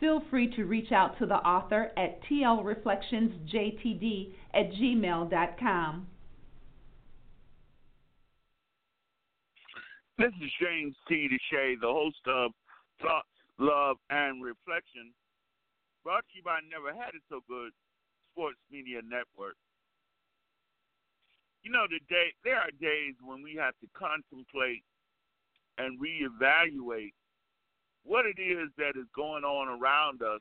[0.00, 6.06] Feel free to reach out to the author at tlreflectionsjtd at gmail.com.
[10.16, 11.28] This is James T.
[11.28, 12.52] DeShay, the host of
[13.02, 13.24] Thought,
[13.58, 15.12] Love, and Reflection,
[16.04, 17.72] brought to you by Never Had It So Good
[18.32, 19.56] Sports Media Network.
[21.62, 24.84] You know, the day, there are days when we have to contemplate
[25.78, 27.14] and reevaluate
[28.04, 30.40] what it is that is going on around us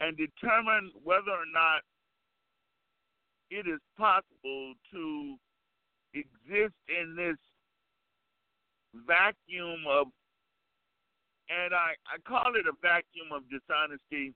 [0.00, 1.82] and determine whether or not
[3.50, 5.36] it is possible to
[6.14, 7.36] exist in this
[9.06, 10.06] vacuum of,
[11.50, 14.34] and I, I call it a vacuum of dishonesty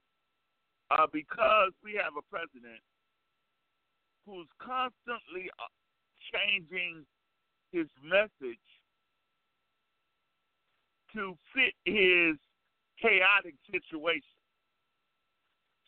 [0.91, 2.83] uh, because we have a president
[4.25, 5.71] who's constantly uh,
[6.33, 7.05] changing
[7.71, 8.61] his message
[11.15, 12.37] to fit his
[13.01, 14.37] chaotic situation.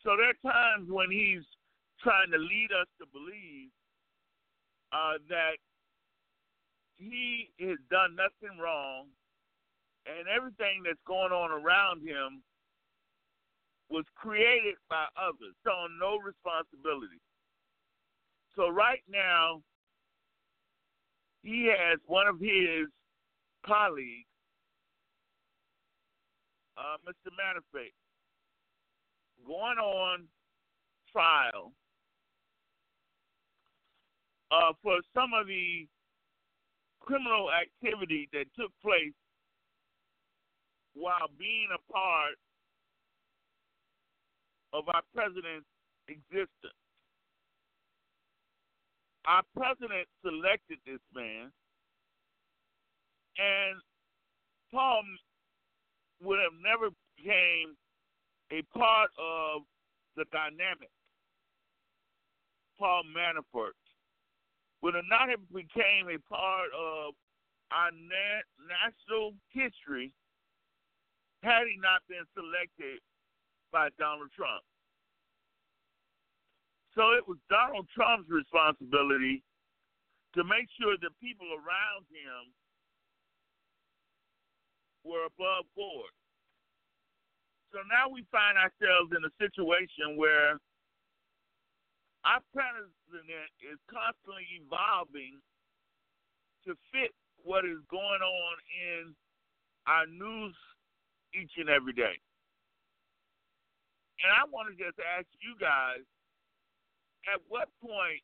[0.03, 1.43] So there are times when he's
[2.01, 3.69] trying to lead us to believe
[4.91, 5.57] uh, that
[6.95, 9.07] he has done nothing wrong
[10.07, 12.41] and everything that's going on around him
[13.89, 17.19] was created by others, so no responsibility.
[18.55, 19.61] So right now,
[21.43, 22.87] he has one of his
[23.65, 24.27] colleagues,
[26.77, 27.31] uh, Mr.
[27.33, 27.93] Manafort,
[29.45, 30.27] going on
[31.11, 31.71] trial
[34.51, 35.87] uh, for some of the
[36.99, 39.15] criminal activity that took place
[40.93, 42.35] while being a part
[44.73, 45.67] of our president's
[46.07, 46.77] existence.
[49.25, 51.51] Our president selected this man,
[53.37, 53.75] and
[54.71, 55.03] Paul
[56.21, 57.75] would have never became
[58.51, 59.61] a part of
[60.15, 60.89] the dynamic.
[62.79, 63.77] Paul Manafort
[64.81, 67.13] would have not have became a part of
[67.71, 70.13] our na- national history
[71.43, 73.01] had he not been selected
[73.71, 74.63] by Donald Trump.
[76.95, 79.43] So it was Donald Trump's responsibility
[80.33, 82.53] to make sure the people around him
[85.07, 86.11] were above board.
[87.71, 90.59] So now we find ourselves in a situation where
[92.27, 95.39] our president is constantly evolving
[96.67, 99.15] to fit what is going on in
[99.87, 100.55] our news
[101.31, 102.19] each and every day.
[104.23, 106.03] And I want to just ask you guys
[107.31, 108.23] at what point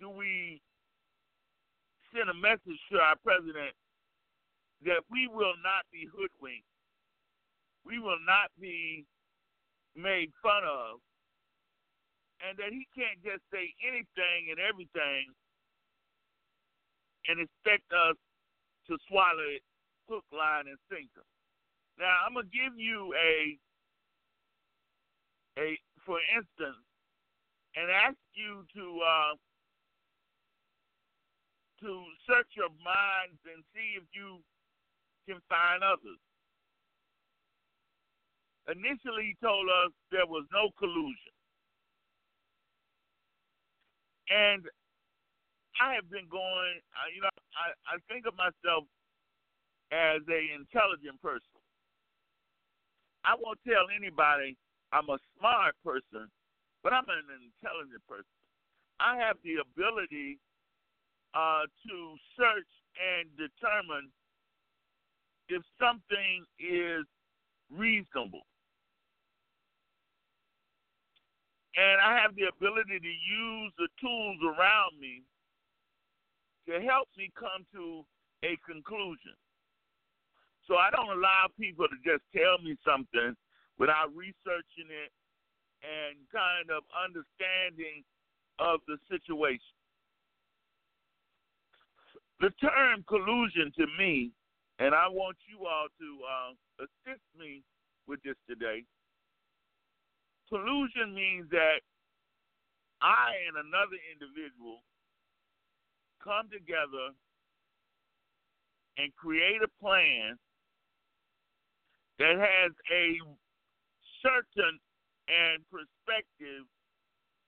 [0.00, 0.60] do we
[2.14, 3.74] send a message to our president
[4.84, 6.68] that we will not be hoodwinked,
[7.84, 9.04] we will not be
[9.96, 11.00] made fun of,
[12.40, 15.28] and that he can't just say anything and everything
[17.28, 18.16] and expect us
[18.88, 19.62] to swallow it
[20.08, 21.22] hook, line, and sinker.
[21.98, 23.58] Now I'm gonna give you a
[25.60, 26.82] a for instance
[27.76, 29.34] and ask you to uh,
[31.84, 31.90] to
[32.26, 34.40] search your minds and see if you
[35.30, 36.18] can find others.
[38.66, 41.34] Initially, he told us there was no collusion.
[44.30, 44.62] And
[45.78, 48.86] I have been going, uh, you know, I, I think of myself
[49.90, 51.58] as a intelligent person.
[53.26, 54.54] I won't tell anybody
[54.94, 56.30] I'm a smart person,
[56.82, 58.38] but I'm an intelligent person.
[59.02, 60.38] I have the ability
[61.34, 61.94] uh, to
[62.38, 64.12] search and determine
[65.50, 67.04] if something is
[67.70, 68.46] reasonable.
[71.76, 75.22] And I have the ability to use the tools around me
[76.68, 78.04] to help me come to
[78.44, 79.34] a conclusion.
[80.66, 83.34] So I don't allow people to just tell me something
[83.78, 85.10] without researching it
[85.82, 88.04] and kind of understanding
[88.58, 89.74] of the situation.
[92.40, 94.32] The term collusion to me,
[94.80, 96.52] and I want you all to uh,
[96.88, 97.62] assist me
[98.08, 98.82] with this today.
[100.48, 101.84] Collusion means that
[103.02, 104.80] I and another individual
[106.24, 107.12] come together
[108.96, 110.36] and create a plan
[112.18, 113.20] that has a
[114.24, 114.80] certain
[115.28, 116.64] and perspective.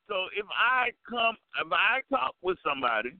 [0.08, 3.12] So if I come, if I talk with somebody,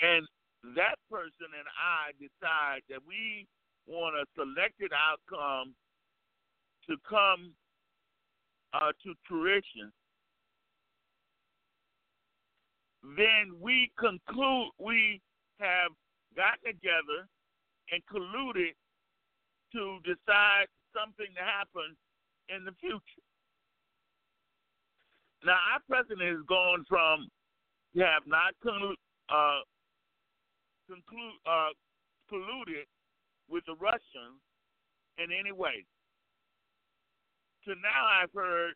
[0.00, 0.26] and
[0.74, 3.46] that person and I decide that we
[3.86, 5.74] want a selected outcome
[6.88, 7.52] to come
[8.74, 9.92] uh, to fruition,
[13.16, 15.20] then we conclude we
[15.60, 15.92] have
[16.36, 17.28] gotten together
[17.92, 18.74] and colluded
[19.72, 21.96] to decide something to happen
[22.48, 23.24] in the future.
[25.44, 27.28] Now, our president has gone from
[27.96, 28.94] have not conclu-
[29.28, 29.60] uh,
[30.88, 31.76] conclude, uh,
[32.32, 32.88] colluded
[33.48, 34.40] with the Russians
[35.20, 35.84] in any way.
[37.64, 38.72] To now, I've heard,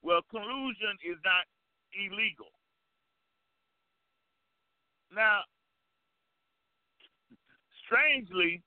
[0.00, 1.44] well, collusion is not
[1.92, 2.48] illegal.
[5.12, 5.44] Now,
[7.84, 8.64] strangely,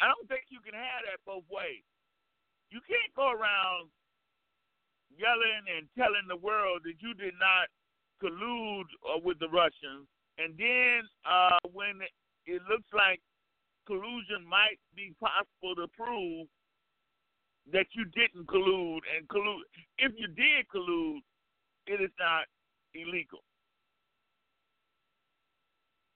[0.00, 1.84] I don't think you can have that both ways.
[2.72, 3.92] You can't go around
[5.12, 7.68] yelling and telling the world that you did not
[8.22, 10.08] collude uh, with the Russians,
[10.40, 12.00] and then uh, when
[12.46, 13.20] it looks like
[13.86, 16.48] collusion might be possible to prove
[17.72, 19.68] that you didn't collude and collude.
[19.98, 21.20] If you did collude,
[21.86, 22.48] it is not
[22.94, 23.44] illegal.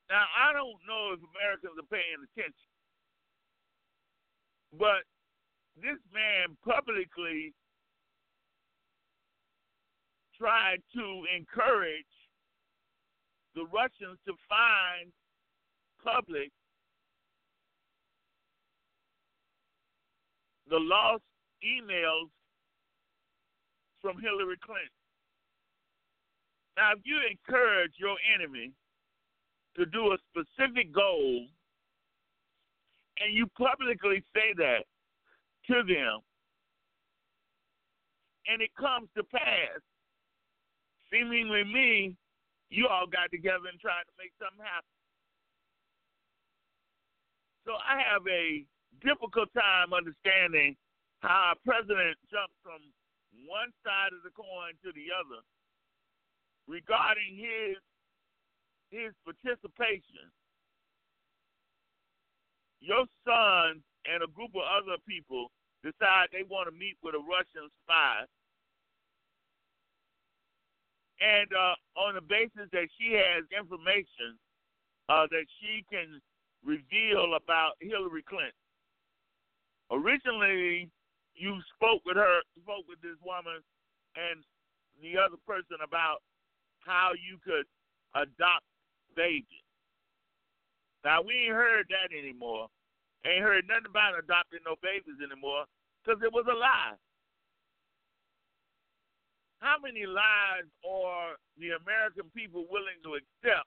[0.09, 2.71] Now, I don't know if Americans are paying attention,
[4.79, 5.05] but
[5.77, 7.53] this man publicly
[10.39, 12.15] tried to encourage
[13.55, 15.13] the Russians to find
[16.03, 16.51] public
[20.69, 21.23] the lost
[21.65, 22.29] emails
[24.01, 24.89] from Hillary Clinton.
[26.77, 28.73] Now, if you encourage your enemy
[29.77, 31.47] to do a specific goal
[33.21, 34.85] and you publicly say that
[35.69, 36.21] to them
[38.49, 39.81] and it comes to pass,
[41.11, 42.17] seemingly me,
[42.75, 44.91] you all got together and tried to make something happen.
[47.63, 48.67] So I have a
[49.01, 50.75] difficult time understanding
[51.23, 52.83] how a president jumps from
[53.47, 55.41] one side of the coin to the other
[56.69, 57.79] regarding his
[58.93, 60.29] his participation.
[62.85, 65.49] Your son and a group of other people
[65.83, 68.29] decide they want to meet with a Russian spy.
[71.21, 74.35] And uh, on the basis that she has information
[75.09, 76.21] uh, that she can
[76.65, 78.57] reveal about Hillary Clinton.
[79.93, 80.89] Originally,
[81.35, 83.61] you spoke with her, spoke with this woman
[84.17, 84.43] and
[85.03, 86.23] the other person about
[86.81, 87.67] how you could
[88.15, 88.65] adopt
[89.17, 89.67] babies.
[91.05, 92.69] Now we ain't heard that anymore.
[93.27, 95.65] Ain't heard nothing about adopting no babies anymore
[96.01, 96.97] because it was a lie.
[99.65, 103.65] How many lies are the American people willing to accept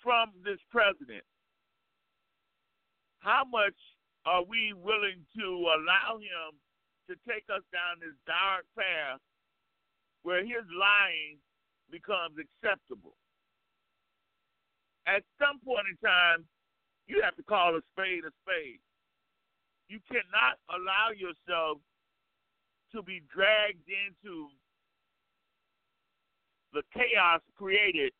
[0.00, 1.28] from this president?
[3.20, 3.76] How much
[4.24, 5.46] are we willing to
[5.76, 6.56] allow him
[7.12, 9.20] to take us down this dark path
[10.24, 11.36] where his lying
[11.92, 13.12] becomes acceptable?
[15.06, 16.46] at some point in time,
[17.06, 18.78] you have to call a spade a spade.
[19.88, 21.82] You cannot allow yourself
[22.92, 24.48] to be dragged into
[26.72, 28.12] the chaos created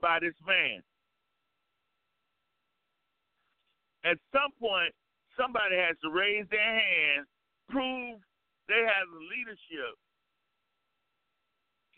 [0.00, 0.82] by this man.
[4.04, 4.94] At some point,
[5.38, 7.26] somebody has to raise their hand,
[7.68, 8.18] prove
[8.68, 9.94] they have the leadership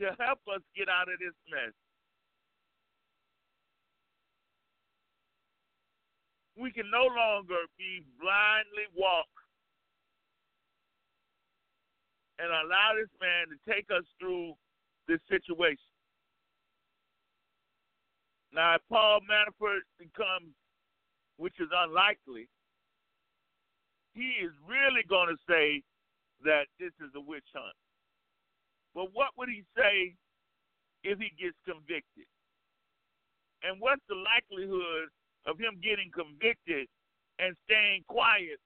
[0.00, 1.72] to help us get out of this mess.
[6.58, 9.30] we can no longer be blindly walk
[12.38, 14.54] and allow this man to take us through
[15.06, 15.90] this situation.
[18.52, 20.54] Now, if Paul Manafort becomes,
[21.36, 22.48] which is unlikely,
[24.14, 25.82] he is really going to say
[26.44, 27.76] that this is a witch hunt.
[28.94, 30.14] But what would he say
[31.04, 32.26] if he gets convicted?
[33.62, 35.10] And what's the likelihood
[35.46, 36.86] of him getting convicted
[37.38, 38.58] and staying quiet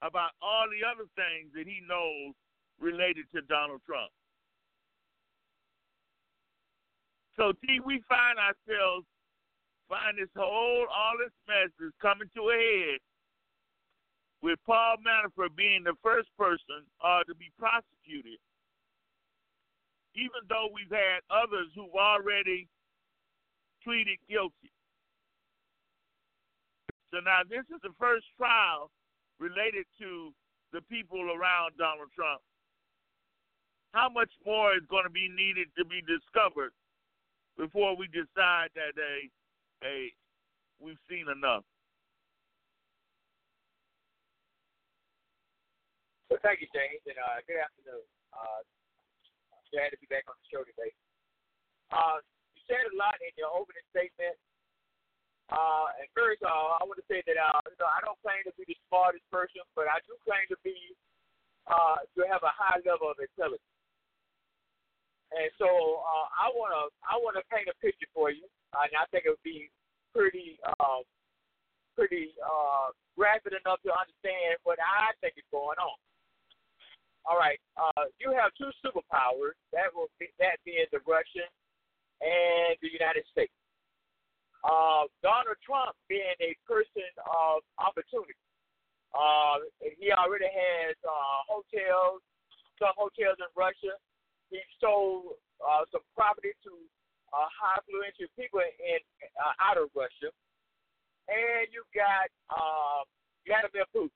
[0.00, 2.34] about all the other things that he knows
[2.82, 4.10] related to Donald Trump?
[7.38, 9.06] So, T, we find ourselves,
[9.88, 13.00] find this whole, all this mess is coming to a head
[14.42, 18.42] with Paul Manafort being the first person uh, to be prosecuted,
[20.14, 22.68] even though we've had others who've already
[23.82, 24.74] pleaded guilty.
[27.14, 28.90] So now this is the first trial
[29.38, 30.34] related to
[30.72, 32.42] the people around Donald Trump.
[33.92, 36.72] How much more is going to be needed to be discovered
[37.60, 39.28] before we decide that a,
[39.84, 40.08] a
[40.80, 41.60] we've seen enough?
[46.32, 48.00] Well, thank you, James, and uh, good afternoon.
[48.32, 48.64] Uh,
[49.76, 50.88] glad to be back on the show today.
[51.92, 52.24] Uh,
[52.56, 54.40] you said a lot in your opening statement.
[55.52, 58.40] Uh, and first, uh, I want to say that uh, you know I don't claim
[58.48, 60.96] to be the smartest person, but I do claim to be
[61.68, 63.71] uh, to have a high level of intelligence.
[65.32, 65.68] And so
[66.04, 68.44] uh, I want to I want to paint a picture for you,
[68.76, 69.72] and I think it would be
[70.12, 71.00] pretty uh,
[71.96, 75.96] pretty uh, graphic enough to understand what I think is going on.
[77.24, 77.60] All right.
[77.78, 79.54] Uh, you have two superpowers.
[79.70, 81.46] That will be, that being the Russian
[82.20, 83.54] and the United States.
[84.66, 88.34] Uh, Donald Trump being a person of opportunity.
[89.14, 89.66] Uh,
[89.98, 92.22] he already has uh, hotels,
[92.78, 93.94] some hotels in Russia.
[94.52, 96.72] He sold uh, some property to
[97.32, 99.00] uh, high influential people in
[99.40, 100.28] uh, out of Russia,
[101.32, 103.00] and you got uh,
[103.48, 104.12] Vladimir Putin.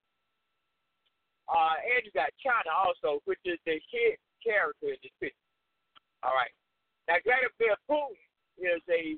[1.49, 5.49] Uh, and you got China also, which is the hit character in this picture.
[6.21, 6.51] All right.
[7.09, 8.19] Now, Vladimir Putin
[8.61, 9.17] is a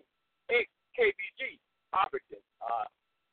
[0.55, 1.59] ex KGB
[1.97, 2.87] operative, uh,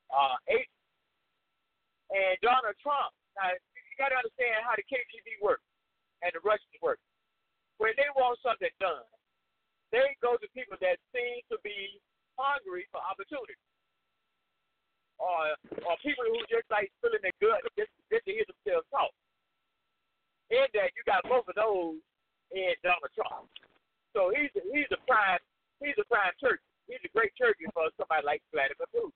[0.10, 3.12] uh, and Donald Trump.
[3.36, 5.66] Now, you got to understand how the KGB works
[6.24, 7.02] and the Russians work.
[7.78, 9.04] When they want something done,
[9.92, 12.00] they go to people that seem to be
[12.36, 13.56] hungry for opportunity
[15.20, 15.56] or
[15.88, 19.12] or people who just like feeling their good just, just to hear themselves talk.
[20.52, 21.98] In that you got both of those
[22.54, 23.50] in Donald Trump.
[24.14, 25.42] So he's a, he's a prime
[25.82, 26.64] he's a prime turkey.
[26.86, 29.16] He's a great turkey for somebody like Vladimir Putin.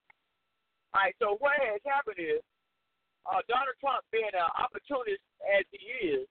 [0.89, 2.41] All right, so what has happened is
[3.29, 5.85] uh, Donald Trump being an opportunist as he
[6.17, 6.25] is,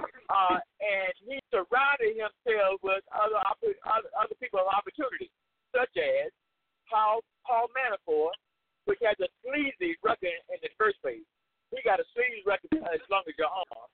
[0.00, 3.38] uh, and he surrounded himself with other,
[3.86, 5.30] other other people of opportunity,
[5.70, 6.30] such as
[6.90, 8.34] Paul Paul Manafort,
[8.84, 11.24] which has a sleazy record in the first place.
[11.72, 13.90] He got a sleazy record as long as your arm.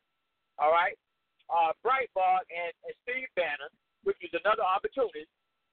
[0.60, 0.96] All right?
[1.48, 3.72] Uh, Breitbart and, and Steve Bannon,
[4.04, 5.30] which is another opportunist.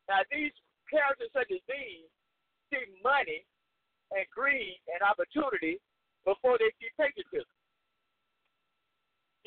[0.08, 0.56] Now, these
[0.88, 2.08] characters such as these
[2.72, 3.44] see money
[4.12, 5.80] and greed and opportunity
[6.24, 7.57] before they see patriotism.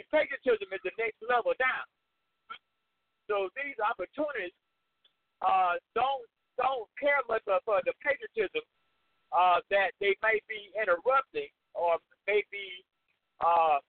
[0.08, 1.86] Patriotism is the next level down.
[3.28, 4.58] So these opportunists
[5.44, 6.26] uh, don't
[6.58, 8.60] don't care much for, for the patriotism
[9.32, 12.84] uh, that they may be interrupting or may be
[13.40, 13.80] uh,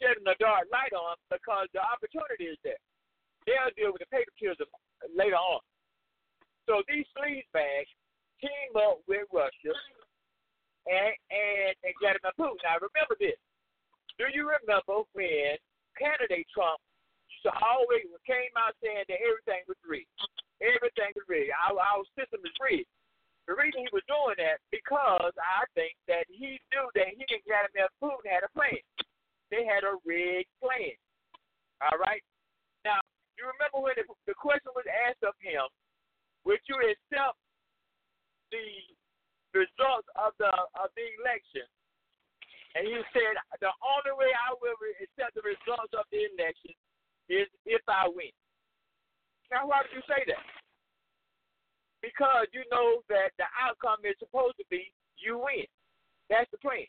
[0.00, 2.80] shedding a dark light on because the opportunity is there.
[3.46, 4.66] They'll deal with the patriotism
[5.14, 5.62] later on.
[6.66, 7.92] So these sleaze bags
[8.42, 9.74] team up with Russia
[10.90, 12.58] and and, and Vladimir Putin.
[12.66, 13.38] Now remember this.
[14.16, 15.56] Do you remember when
[15.96, 16.80] candidate Trump
[17.62, 20.10] always came out saying that everything was rigged?
[20.58, 21.52] Everything was rigged.
[21.54, 22.90] Our, our system is rigged.
[23.46, 27.44] The reason he was doing that because I think that he knew that he and
[27.46, 28.82] Vladimir Putin had a plan.
[29.54, 30.98] They had a rigged plan.
[31.78, 32.24] All right.
[32.82, 32.98] Now
[33.38, 35.62] you remember when the, the question was asked of him,
[36.48, 37.38] would you accept
[38.50, 38.66] the
[39.54, 40.50] results of the
[40.80, 41.68] of the election?
[42.76, 46.76] And he said, the only way I will accept the results of the election
[47.32, 48.30] is if I win.
[49.48, 50.44] Now, why did you say that?
[52.06, 55.66] because you know that the outcome is supposed to be you win.
[56.30, 56.86] That's the plan.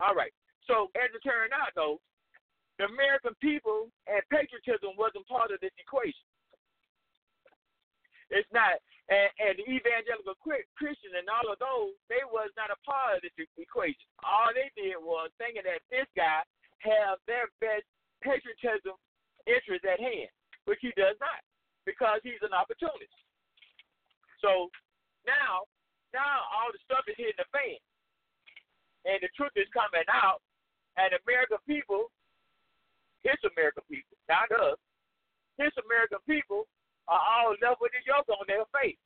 [0.00, 0.32] All right.
[0.64, 2.00] So as it turned out, though,
[2.80, 6.24] the American people and patriotism wasn't part of this equation.
[8.32, 12.78] It's not, and, and the evangelical Christian and all of those, they was not a
[12.82, 14.06] part of this equation.
[14.26, 16.42] All they did was thinking that this guy
[16.82, 17.86] have their best
[18.22, 18.98] patriotism
[19.46, 20.30] interest at hand,
[20.66, 21.38] which he does not,
[21.86, 23.14] because he's an opportunist.
[24.42, 24.74] So
[25.22, 25.70] now,
[26.10, 27.78] now all the stuff is hitting the fan.
[29.06, 30.42] and the truth is coming out,
[30.98, 32.10] and American people,
[33.22, 34.78] his American people, not us,
[35.62, 36.66] his American people
[37.08, 38.98] are all left with the yolk on their face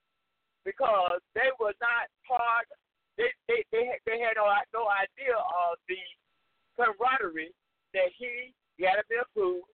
[0.64, 2.68] because they were not part.
[3.16, 6.00] They they they they had no no idea of the
[6.76, 7.52] camaraderie
[7.92, 9.66] that he, Vladimir Putin,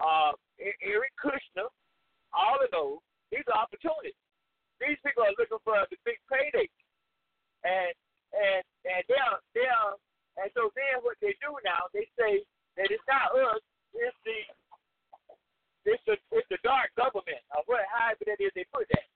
[0.00, 0.32] uh,
[0.80, 1.68] Eric Kushner,
[2.32, 3.02] all of those.
[3.32, 4.16] These are opportunities.
[4.80, 6.68] These people are looking for the big payday,
[7.64, 7.92] and
[8.32, 9.96] and and they're they're
[10.36, 12.44] and so then what they do now they say
[12.76, 13.64] that it's not us,
[13.96, 14.36] it's the
[15.86, 19.06] it's the it's the dark government or what however that is they put that.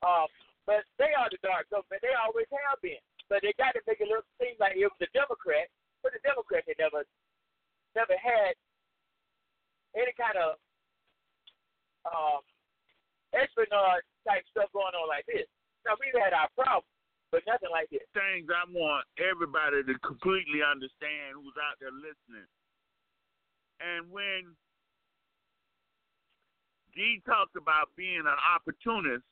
[0.00, 0.28] Um,
[0.64, 2.00] but they are the dark government.
[2.00, 3.00] They always have been.
[3.28, 5.68] But they got to make it look seem like it was a Democrat,
[6.04, 7.04] but the Democrats they never
[7.96, 8.52] never had
[9.96, 10.60] any kind of
[12.04, 12.42] um,
[13.32, 15.48] espionage type stuff going on like this.
[15.88, 16.88] Now we've had our problems,
[17.32, 18.04] but nothing like this.
[18.12, 22.48] Things I want everybody to completely understand who's out there listening.
[23.80, 24.52] And when
[26.94, 29.24] Dee talks about being an opportunist,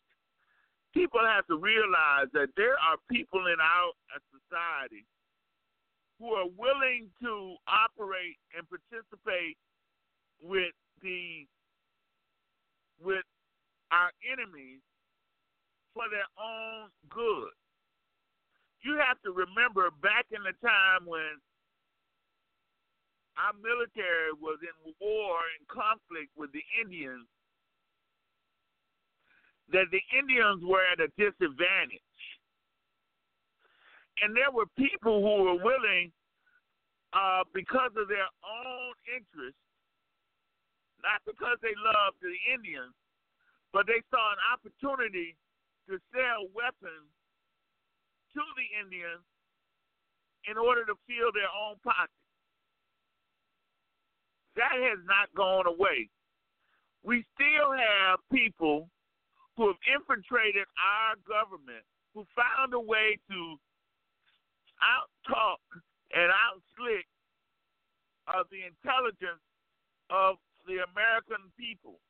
[0.93, 5.07] people have to realize that there are people in our uh, society
[6.19, 9.57] who are willing to operate and participate
[10.43, 11.47] with the
[13.03, 13.27] with
[13.91, 14.79] our enemies
[15.95, 17.51] for their own good.
[18.83, 21.39] You have to remember back in the time when
[23.39, 27.27] our military was in war and conflict with the Indians,
[29.73, 32.05] that the Indians were at a disadvantage.
[34.21, 36.13] And there were people who were willing,
[37.13, 39.57] uh, because of their own interest,
[41.03, 42.95] not because they loved the Indians,
[43.73, 45.35] but they saw an opportunity
[45.89, 47.11] to sell weapons
[48.37, 49.25] to the Indians
[50.47, 52.13] in order to fill their own pockets.
[54.55, 56.09] That has not gone away.
[57.03, 58.89] We still have people
[59.63, 61.87] who have infiltrated our government
[62.19, 63.55] who found a way to
[64.83, 65.63] out-talk
[66.11, 67.07] and out-slick
[68.27, 69.39] of the intelligence
[70.11, 70.35] of
[70.67, 72.03] the American people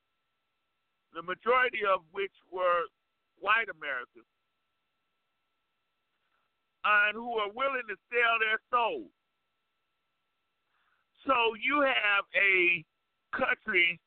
[1.12, 2.88] the majority of which were
[3.36, 4.24] white Americans,
[6.88, 9.12] and who are willing to sell their souls.
[11.28, 12.80] So you have a
[13.36, 14.00] country,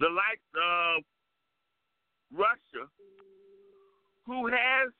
[0.00, 1.04] the likes of
[2.32, 2.84] Russia,
[4.26, 4.92] who has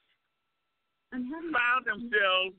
[1.13, 2.57] found themselves,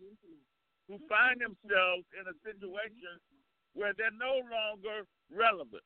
[0.87, 3.17] who find themselves in a situation
[3.73, 5.85] where they're no longer relevant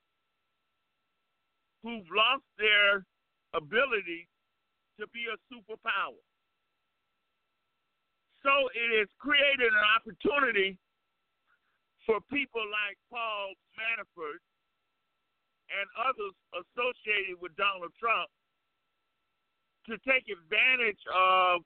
[1.84, 3.04] who've lost their
[3.52, 4.26] ability
[4.98, 6.24] to be a superpower.
[8.39, 10.80] So it has created an opportunity
[12.08, 14.39] for people like Paul Manafort
[15.72, 18.32] and others associated with Donald Trump
[19.88, 21.62] to take advantage of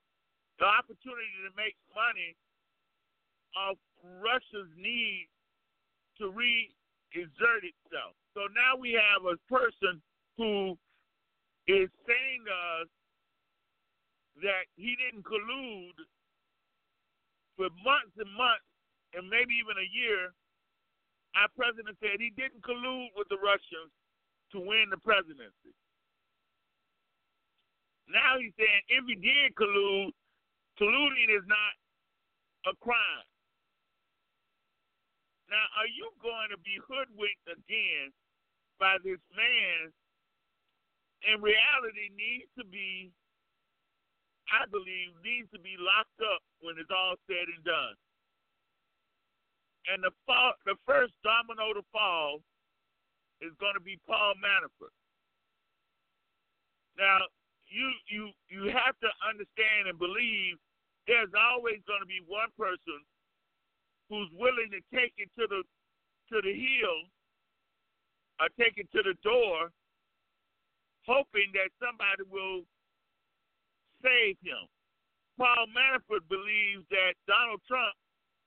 [0.57, 2.33] the opportunity to make money
[3.53, 3.77] of
[4.21, 5.29] Russia's need
[6.17, 8.17] to re-exert itself.
[8.33, 10.01] So now we have a person
[10.37, 10.77] who
[11.69, 12.89] is saying to us
[14.41, 15.97] that he didn't collude
[17.57, 18.65] for months and months
[19.13, 20.33] and maybe even a year.
[21.37, 23.93] Our president said he didn't collude with the Russians
[24.53, 25.73] to win the presidency.
[28.07, 30.15] Now he's saying if he did collude,
[30.79, 31.73] colluding is not
[32.71, 33.27] a crime.
[35.47, 38.11] Now, are you going to be hoodwinked again
[38.79, 39.95] by this man
[41.25, 43.09] in reality needs to be,
[44.51, 47.95] I believe, needs to be locked up when it's all said and done.
[49.87, 52.43] And the fall, the first domino to fall
[53.39, 54.93] is going to be Paul Manafort.
[56.99, 57.23] Now,
[57.67, 60.57] you you you have to understand and believe
[61.07, 62.99] there's always going to be one person
[64.09, 65.63] who's willing to take it to the
[66.31, 66.97] to the heel
[68.39, 69.71] or take it to the door
[71.07, 72.67] hoping that somebody will
[74.03, 74.67] save him.
[75.39, 77.95] Paul Manafort believes that Donald Trump,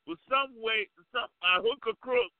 [0.05, 2.31] with some way, some uh, hook or crook,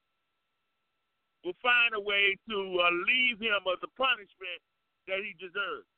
[1.43, 4.61] will find a way to uh, leave him of the punishment
[5.09, 5.89] that he deserves.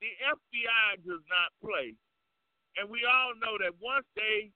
[0.00, 1.94] The FBI does not play.
[2.76, 4.48] And we all know that once they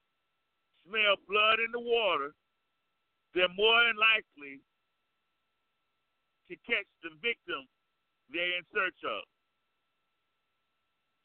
[0.89, 2.33] smell blood in the water,
[3.35, 4.65] they're more than likely
[6.49, 7.69] to catch the victim
[8.33, 9.25] they're in search of.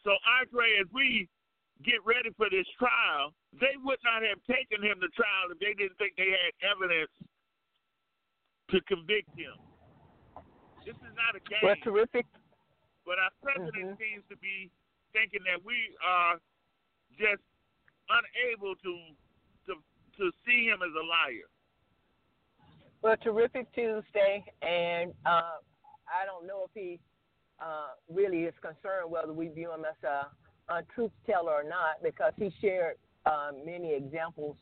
[0.04, 1.28] So, Andre, as we
[1.84, 5.76] get ready for this trial, they would not have taken him to trial if they
[5.76, 7.12] didn't think they had evidence
[8.72, 9.56] to convict him.
[10.86, 11.64] This is not a game.
[11.64, 12.26] Well, terrific.
[13.10, 13.98] But our president Mhm.
[13.98, 14.70] seems to be
[15.14, 16.40] thinking that we are
[17.18, 17.42] just
[18.08, 19.16] unable to
[19.66, 19.84] to
[20.18, 21.50] to see him as a liar.
[23.02, 25.58] Well, terrific Tuesday, and uh,
[26.08, 27.00] I don't know if he
[27.58, 30.30] uh, really is concerned whether we view him as a,
[30.70, 34.56] a truth teller or not, because he shared uh, many examples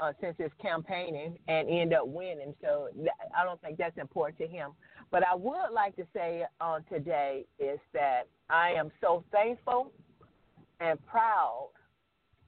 [0.00, 2.54] uh, since his campaigning and end up winning.
[2.62, 2.88] So
[3.36, 4.70] I don't think that's important to him.
[5.10, 9.92] But I would like to say on today is that I am so thankful
[10.80, 11.70] and proud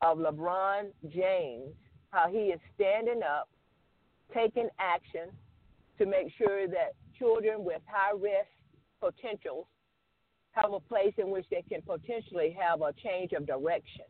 [0.00, 1.74] of LeBron James,
[2.10, 3.48] how he is standing up,
[4.34, 5.28] taking action
[5.98, 8.48] to make sure that children with high risk
[9.00, 9.66] potentials
[10.52, 14.04] have a place in which they can potentially have a change of direction.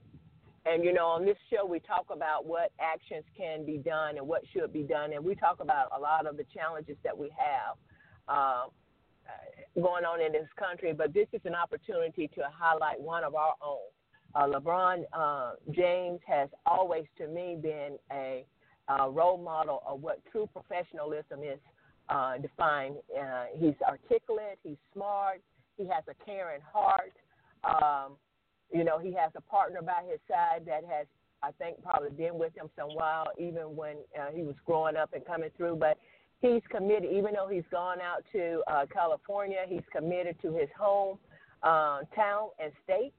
[0.64, 4.26] And you know, on this show, we talk about what actions can be done and
[4.26, 7.30] what should be done, and we talk about a lot of the challenges that we
[7.36, 7.76] have
[8.28, 8.64] uh,
[9.74, 10.92] going on in this country.
[10.92, 13.78] But this is an opportunity to highlight one of our own.
[14.34, 18.46] Uh, LeBron uh, James has always, to me, been a,
[18.88, 21.58] a role model of what true professionalism is
[22.08, 22.96] uh, defined.
[23.18, 25.42] Uh, he's articulate, he's smart,
[25.76, 27.12] he has a caring heart.
[27.64, 28.16] Um,
[28.72, 31.06] you know, he has a partner by his side that has,
[31.42, 35.10] I think, probably been with him some while, even when uh, he was growing up
[35.12, 35.76] and coming through.
[35.76, 35.98] But
[36.40, 41.18] he's committed, even though he's gone out to uh, California, he's committed to his home
[41.62, 43.14] uh, town and state,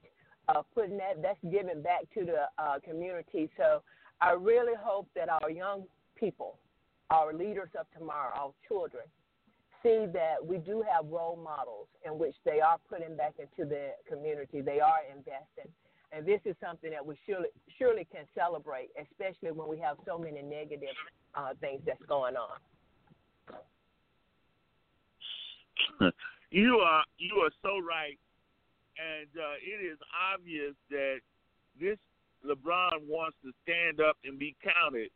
[0.48, 3.50] uh, putting that, that's giving back to the uh, community.
[3.56, 3.82] So
[4.20, 5.84] I really hope that our young
[6.18, 6.58] people,
[7.10, 9.04] our leaders of tomorrow, our children,
[9.84, 13.90] see that we do have role models in which they are putting back into the
[14.08, 15.70] community, they are investing.
[16.10, 20.16] And this is something that we surely surely can celebrate, especially when we have so
[20.16, 20.96] many negative
[21.34, 22.56] uh, things that's going on.
[26.50, 28.18] you are you are so right,
[28.96, 29.98] and uh, it is
[30.32, 31.18] obvious that
[31.80, 31.98] this
[32.46, 35.10] LeBron wants to stand up and be counted,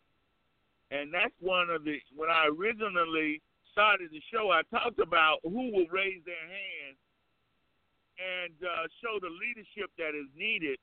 [0.91, 3.41] and that's one of the when I originally
[3.79, 6.99] started the show, I talked about who will raise their hand
[8.19, 10.79] and uh, show the leadership that is needed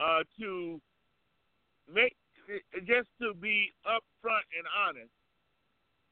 [0.00, 0.80] uh, to
[1.92, 2.16] make
[2.88, 5.12] just to be upfront and honest.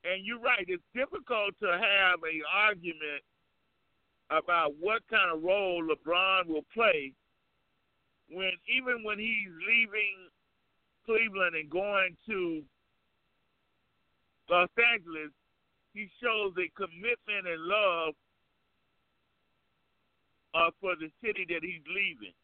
[0.05, 3.25] And you're right; it's difficult to have a argument
[4.29, 7.15] about what kind of role LeBron will play
[8.29, 10.29] when even when he's leaving
[11.07, 12.61] Cleveland and going to
[14.51, 15.33] Los Angeles,
[15.95, 18.15] he shows a commitment and love
[20.55, 22.35] uh, for the city that he's leaving.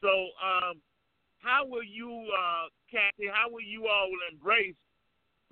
[0.00, 0.08] So,
[0.40, 0.80] um,
[1.38, 3.28] how will you, uh, Kathy?
[3.32, 4.74] How will you all embrace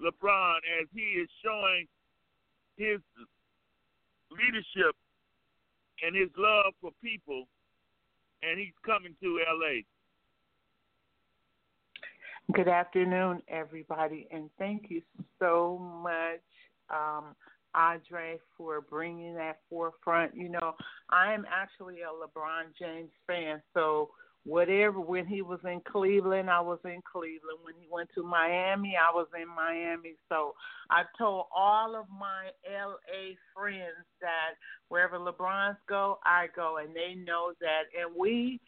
[0.01, 1.87] LeBron as he is showing
[2.77, 3.01] his
[4.31, 4.97] leadership
[6.05, 7.45] and his love for people,
[8.43, 9.85] and he's coming to LA?
[12.53, 15.01] Good afternoon, everybody, and thank you
[15.39, 16.41] so much,
[16.93, 17.35] um,
[17.75, 20.37] Audrey, for bringing that forefront.
[20.37, 20.75] You know,
[21.11, 24.11] I am actually a LeBron James fan, so
[24.45, 27.59] whatever, when he was in Cleveland, I was in Cleveland.
[27.63, 30.15] When he went to Miami, I was in Miami.
[30.29, 30.55] So
[30.91, 34.55] I've told all of my LA friends that
[34.89, 37.83] wherever LeBron's go, I go, and they know that.
[37.99, 38.61] And we,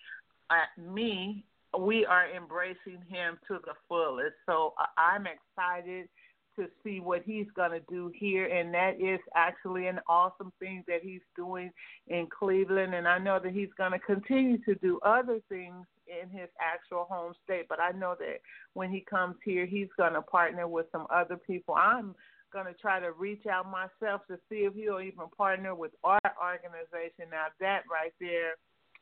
[0.51, 1.45] uh, me,
[1.79, 4.35] we are embracing him to the fullest.
[4.47, 6.09] So I'm excited
[6.57, 10.85] to see what he's going to do here, and that is actually an awesome thing
[10.87, 11.71] that he's doing
[12.09, 12.95] in Cleveland.
[12.95, 17.05] And I know that he's going to continue to do other things in his actual
[17.05, 18.41] home state, but I know that
[18.75, 21.75] when he comes here, he's going to partner with some other people.
[21.75, 22.15] I'm
[22.53, 26.21] going to try to reach out myself to see if he'll even partner with our
[26.41, 27.27] organization.
[27.31, 28.53] Now, that right there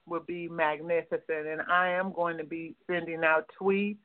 [0.06, 1.46] would be magnificent.
[1.46, 3.98] And I am going to be sending out tweets,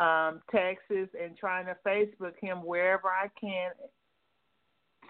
[0.00, 3.72] um, texts, and trying to Facebook him wherever I can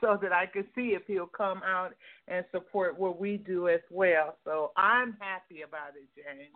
[0.00, 1.92] so that I can see if he'll come out
[2.26, 4.36] and support what we do as well.
[4.44, 6.54] So I'm happy about it, James.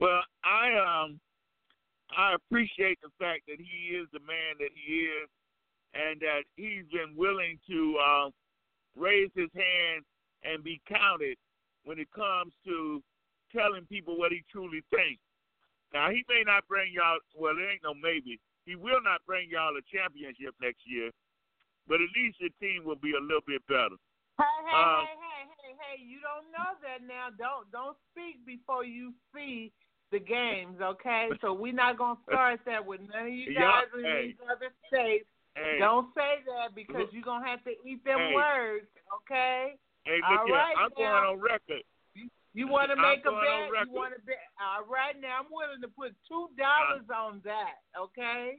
[0.00, 1.20] Well, I um
[2.16, 5.28] I appreciate the fact that he is the man that he is
[5.94, 8.30] and that he's been willing to uh,
[8.96, 10.04] raise his hand
[10.44, 11.36] and be counted
[11.84, 13.02] when it comes to
[13.54, 15.22] telling people what he truly thinks.
[15.92, 18.40] Now he may not bring y'all well there ain't no maybe.
[18.66, 21.10] He will not bring y'all a championship next year,
[21.88, 23.96] but at least your team will be a little bit better.
[24.36, 25.96] Hey, hey, Um, hey, hey, hey, hey!
[26.04, 27.32] You don't know that now.
[27.32, 29.72] Don't don't speak before you see
[30.12, 31.30] the games, okay?
[31.40, 34.26] So we're not gonna start that with none of you Yeah, guys in hey.
[34.28, 35.26] these other states.
[35.56, 38.34] Hey, Don't say that because you're gonna have to eat them Hey.
[38.34, 38.86] words,
[39.24, 39.74] okay?
[40.04, 40.56] hey, all look here.
[40.56, 41.02] right I'm now.
[41.02, 41.82] going on record.
[42.58, 43.70] You want to make a bet?
[43.86, 44.42] You want to bet?
[44.58, 48.58] All right, now I'm willing to put two dollars on that, okay?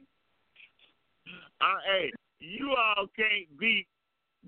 [1.60, 2.08] Uh, hey,
[2.40, 3.84] you all can't beat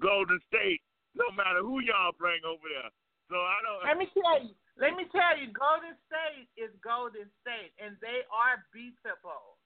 [0.00, 0.80] Golden State,
[1.12, 2.88] no matter who y'all bring over there.
[3.28, 3.84] So I don't.
[3.84, 4.56] Let me tell you.
[4.80, 9.60] Let me tell you, Golden State is Golden State, and they are beatable.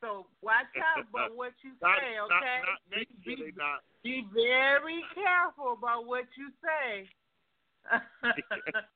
[0.00, 2.58] So watch out about what you not, say, okay?
[2.64, 2.80] not
[3.20, 3.52] year, be,
[4.00, 7.04] be very careful about what you say.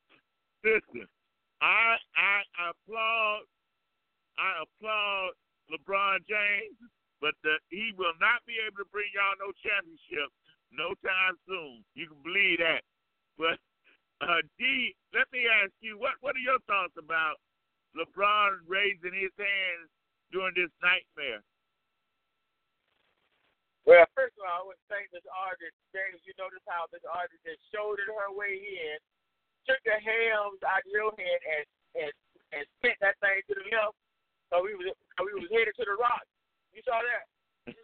[0.65, 1.09] Listen,
[1.61, 3.49] I I applaud
[4.37, 5.33] I applaud
[5.73, 6.77] LeBron James,
[7.21, 10.29] but the, he will not be able to bring y'all no championship
[10.73, 11.83] no time soon.
[11.95, 12.83] You can believe that.
[13.39, 13.59] But
[14.23, 17.41] uh, D, let me ask you, what what are your thoughts about
[17.99, 19.91] LeBron raising his hands
[20.31, 21.43] during this nightmare?
[23.89, 27.43] Well, first of all, I would say this artist, James, you notice how this artist
[27.43, 29.01] just shouldered her way in,
[29.69, 31.65] took the hams out of your hand and
[32.01, 32.13] and
[32.55, 33.97] and spent that thing to the left.
[34.51, 36.25] So we was so we was headed to the rock.
[36.75, 37.25] You saw that?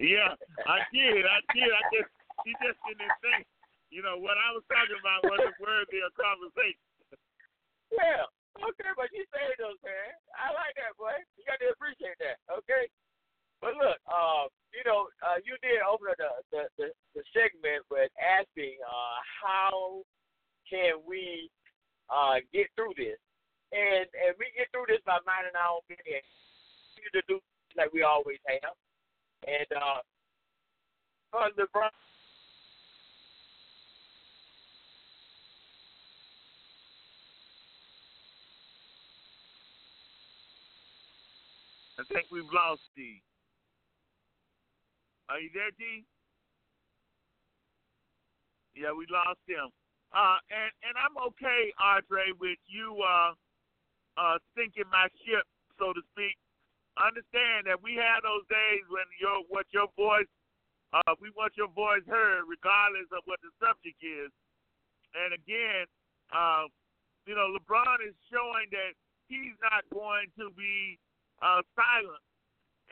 [0.00, 0.36] yeah,
[0.68, 1.24] I did.
[1.24, 1.70] I did.
[1.70, 2.10] I just
[2.44, 3.44] he just didn't think.
[3.92, 6.82] You know what I was talking about wasn't worthy of conversation.
[7.94, 8.26] Yeah.
[8.54, 10.10] Okay, but you saved us, man.
[10.34, 11.14] I like that, boy.
[11.34, 12.38] You got to appreciate that.
[12.46, 12.86] Okay.
[13.58, 18.10] But look, uh, you know, uh, you did open the the, the the segment with
[18.18, 20.02] asking uh, how
[20.68, 21.50] can we
[22.10, 23.18] uh, get through this,
[23.72, 26.24] and and we get through this by minding our own business.
[27.12, 27.38] To do
[27.76, 28.72] like we always have,
[29.46, 30.00] and uh,
[31.36, 31.90] on LeBron.
[41.98, 43.22] I think we've lost D.
[45.28, 46.04] Are you there, D?
[48.74, 49.70] Yeah, we lost him.
[50.14, 53.34] Uh, and and I'm okay, Andre, with you uh,
[54.14, 55.42] uh, sinking my ship,
[55.74, 56.38] so to speak.
[56.94, 60.30] Understand that we had those days when your what your voice,
[60.94, 64.30] uh, we want your voice heard, regardless of what the subject is.
[65.18, 65.90] And again,
[66.30, 66.70] uh,
[67.26, 68.94] you know, LeBron is showing that
[69.26, 70.94] he's not going to be
[71.42, 72.22] uh, silent,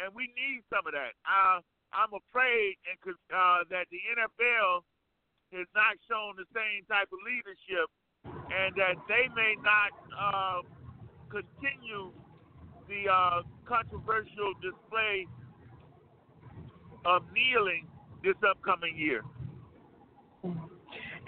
[0.03, 1.15] and we need some of that.
[1.23, 1.63] Uh,
[1.95, 2.99] I'm afraid and
[3.31, 4.83] uh, that the NFL
[5.53, 7.89] has not shown the same type of leadership,
[8.25, 10.61] and that they may not uh,
[11.29, 12.11] continue
[12.89, 15.27] the uh, controversial display
[17.05, 17.87] of kneeling
[18.23, 19.23] this upcoming year.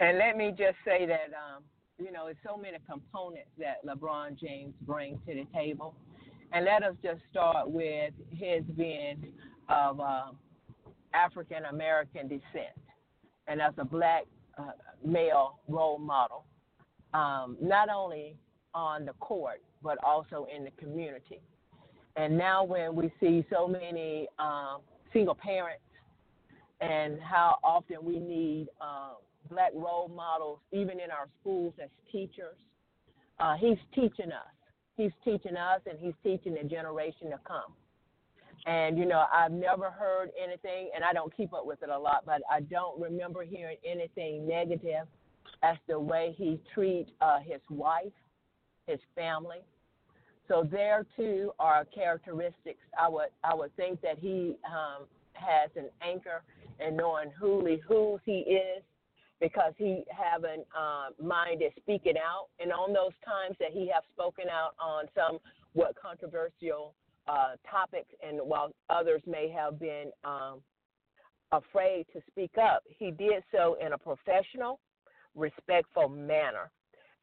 [0.01, 1.63] And let me just say that, um,
[1.99, 5.95] you know, it's so many components that LeBron James brings to the table.
[6.53, 9.33] And let us just start with his being
[9.69, 10.31] of uh,
[11.13, 12.75] African American descent
[13.47, 14.25] and as a black
[14.59, 14.73] uh,
[15.05, 16.45] male role model,
[17.13, 18.37] um, not only
[18.75, 21.41] on the court, but also in the community.
[22.17, 24.81] And now, when we see so many um,
[25.13, 25.83] single parents
[26.81, 29.17] and how often we need um,
[29.51, 32.57] black role models, even in our schools as teachers,
[33.41, 34.55] uh, he's teaching us.
[34.97, 37.73] He's teaching us and he's teaching the generation to come.
[38.67, 41.99] And, you know, I've never heard anything, and I don't keep up with it a
[41.99, 45.07] lot, but I don't remember hearing anything negative
[45.63, 48.13] as the way he treats uh, his wife,
[48.87, 49.59] his family.
[50.49, 52.81] So there too are characteristics.
[53.01, 56.43] I would I would think that he um, has an anchor
[56.87, 58.83] in knowing who who he is,
[59.41, 62.49] because he have an uh, mind to speak it out.
[62.61, 65.39] And on those times that he have spoken out on some
[65.73, 66.95] what controversial
[67.29, 70.61] uh, topics, and while others may have been um,
[71.53, 74.81] afraid to speak up, he did so in a professional,
[75.35, 76.71] respectful manner.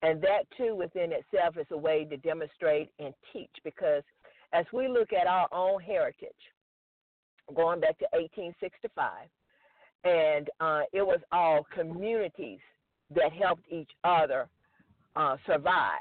[0.02, 3.52] And that too, within itself, is a way to demonstrate and teach.
[3.64, 4.04] Because
[4.54, 6.30] as we look at our own heritage,
[7.56, 9.28] going back to 1865,
[10.04, 12.60] and uh, it was all communities
[13.14, 14.48] that helped each other
[15.16, 16.00] uh, survive.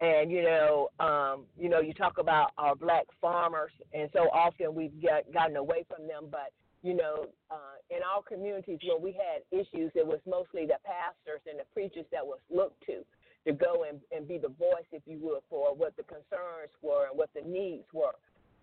[0.00, 4.74] And you know, um, you know, you talk about our black farmers, and so often
[4.74, 6.28] we've got, gotten away from them.
[6.30, 10.78] But you know, uh, in our communities where we had issues, it was mostly the
[10.84, 13.04] pastors and the preachers that was looked to
[13.46, 17.06] to go and, and be the voice, if you would, for what the concerns were
[17.08, 18.12] and what the needs were.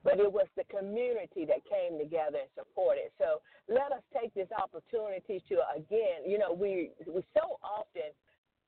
[0.04, 3.10] but it was the community that came together and supported.
[3.18, 8.10] So let us take this opportunity to again, you know, we we so often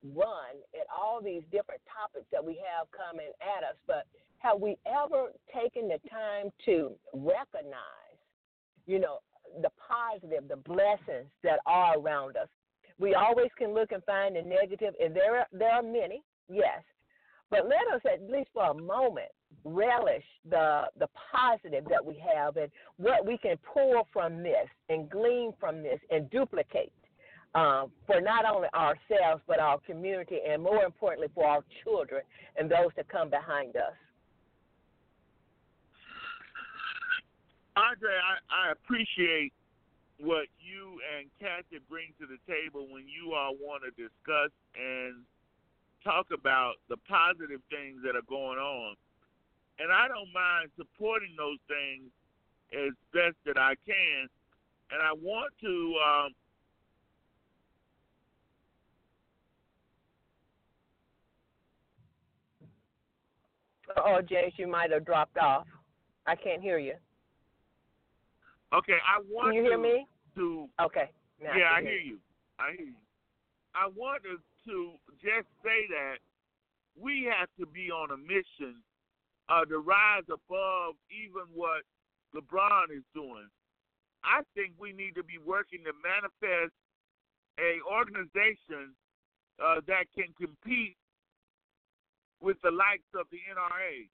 [0.03, 4.05] run at all these different topics that we have coming at us, but
[4.39, 8.17] have we ever taken the time to recognize,
[8.85, 9.19] you know,
[9.61, 12.47] the positive, the blessings that are around us?
[12.99, 16.83] We always can look and find the negative, and there are, there are many, yes,
[17.49, 19.29] but let us at least for a moment
[19.63, 25.09] relish the the positive that we have and what we can pull from this and
[25.09, 26.93] glean from this and duplicate
[27.55, 32.21] um, for not only ourselves but our community and more importantly for our children
[32.57, 33.93] and those that come behind us.
[37.75, 39.53] Andre, I, I appreciate
[40.19, 45.23] what you and Kathy bring to the table when you all want to discuss and
[46.03, 48.95] talk about the positive things that are going on.
[49.79, 52.11] And I don't mind supporting those things
[52.75, 54.27] as best that I can.
[54.91, 56.29] And I want to um,
[63.97, 65.65] Oh, James, you might have dropped off.
[66.27, 66.93] I can't hear you.
[68.73, 70.05] Okay, I want to Can you hear to, me?
[70.35, 71.09] to Okay.
[71.41, 72.19] Now yeah, I can hear you.
[72.59, 73.01] I hear you.
[73.73, 76.17] I wanted to just say that
[76.99, 78.81] we have to be on a mission
[79.47, 81.81] uh, to rise above even what
[82.35, 83.49] LeBron is doing.
[84.23, 86.73] I think we need to be working to manifest
[87.57, 88.93] a organization
[89.63, 90.97] uh, that can compete
[92.41, 94.07] with the likes of the NRA.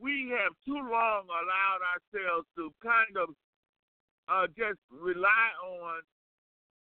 [0.00, 3.36] We have too long allowed ourselves to kind of
[4.28, 6.00] uh, just rely on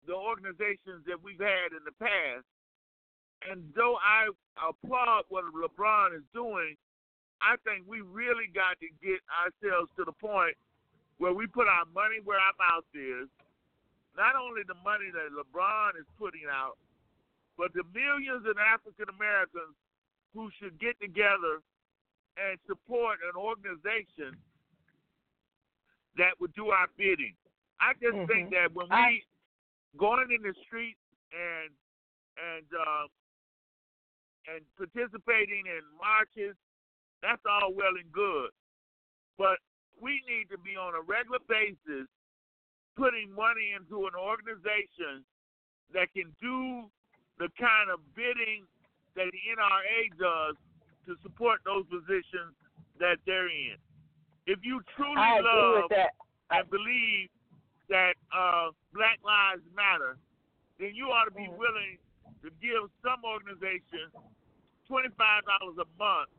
[0.05, 2.45] the organizations that we've had in the past.
[3.49, 4.29] And though I
[4.61, 6.77] applaud what LeBron is doing,
[7.41, 10.57] I think we really got to get ourselves to the point
[11.17, 13.29] where we put our money where our mouth is.
[14.17, 16.81] Not only the money that LeBron is putting out,
[17.57, 19.77] but the millions of African Americans
[20.37, 21.65] who should get together
[22.37, 24.37] and support an organization
[26.15, 27.33] that would do our bidding.
[27.79, 28.27] I just Mhm.
[28.27, 29.25] think that when I- we
[29.97, 31.75] going in the streets and
[32.37, 33.07] and uh,
[34.47, 36.55] and participating in marches,
[37.21, 38.51] that's all well and good.
[39.37, 39.59] But
[39.99, 42.07] we need to be on a regular basis
[42.95, 45.25] putting money into an organization
[45.89, 46.91] that can do
[47.39, 48.67] the kind of bidding
[49.17, 50.55] that the NRA does
[51.09, 52.53] to support those positions
[53.01, 53.75] that they're in.
[54.45, 55.91] If you truly I love
[56.51, 57.27] and believe
[57.89, 60.17] that uh, Black Lives Matter,
[60.79, 61.57] then you ought to be Mhm.
[61.57, 61.97] willing
[62.43, 64.11] to give some organization
[64.87, 66.29] twenty-five dollars a month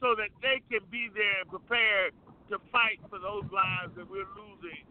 [0.00, 2.14] so that they can be there and prepared
[2.48, 4.84] to fight for those lives that we're losing.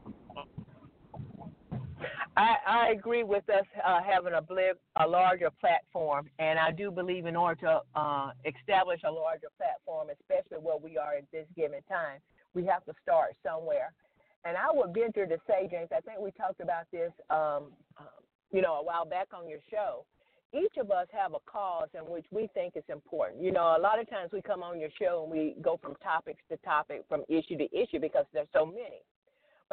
[2.35, 4.41] I, I agree with us uh, having a,
[5.03, 10.07] a larger platform, and I do believe in order to uh, establish a larger platform,
[10.09, 12.19] especially where we are at this given time,
[12.53, 13.93] we have to start somewhere.
[14.45, 18.19] And I would venture to say, James, I think we talked about this, um, uh,
[18.51, 20.05] you know, a while back on your show.
[20.53, 23.41] Each of us have a cause in which we think is important.
[23.41, 25.95] You know, a lot of times we come on your show and we go from
[25.95, 29.01] topics to topic, from issue to issue because there's so many.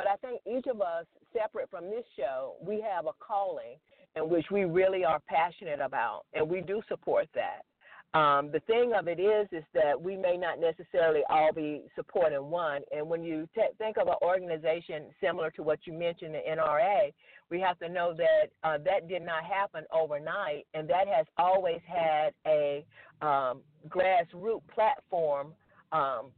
[0.01, 3.77] But I think each of us, separate from this show, we have a calling
[4.17, 8.19] in which we really are passionate about, and we do support that.
[8.19, 12.51] Um, the thing of it is, is that we may not necessarily all be supporting
[12.51, 12.81] one.
[12.97, 17.13] And when you think of an organization similar to what you mentioned, the NRA,
[17.51, 21.81] we have to know that uh, that did not happen overnight, and that has always
[21.87, 22.87] had a
[23.21, 25.53] um, grassroots platform
[25.93, 26.31] um,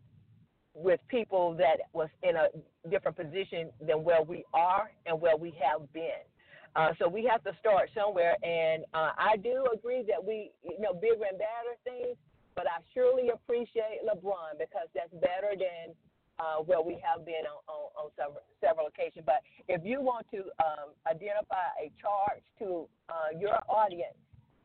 [0.75, 2.49] with people that was in a
[2.89, 6.25] different position than where we are and where we have been.
[6.75, 10.81] Uh, so we have to start somewhere, and uh, I do agree that we, you
[10.81, 12.16] know, bigger and better things.
[12.55, 15.97] But I surely appreciate LeBron because that's better than
[16.39, 19.25] uh, where we have been on, on, on several, several occasions.
[19.25, 24.16] But if you want to um, identify a charge to uh, your audience,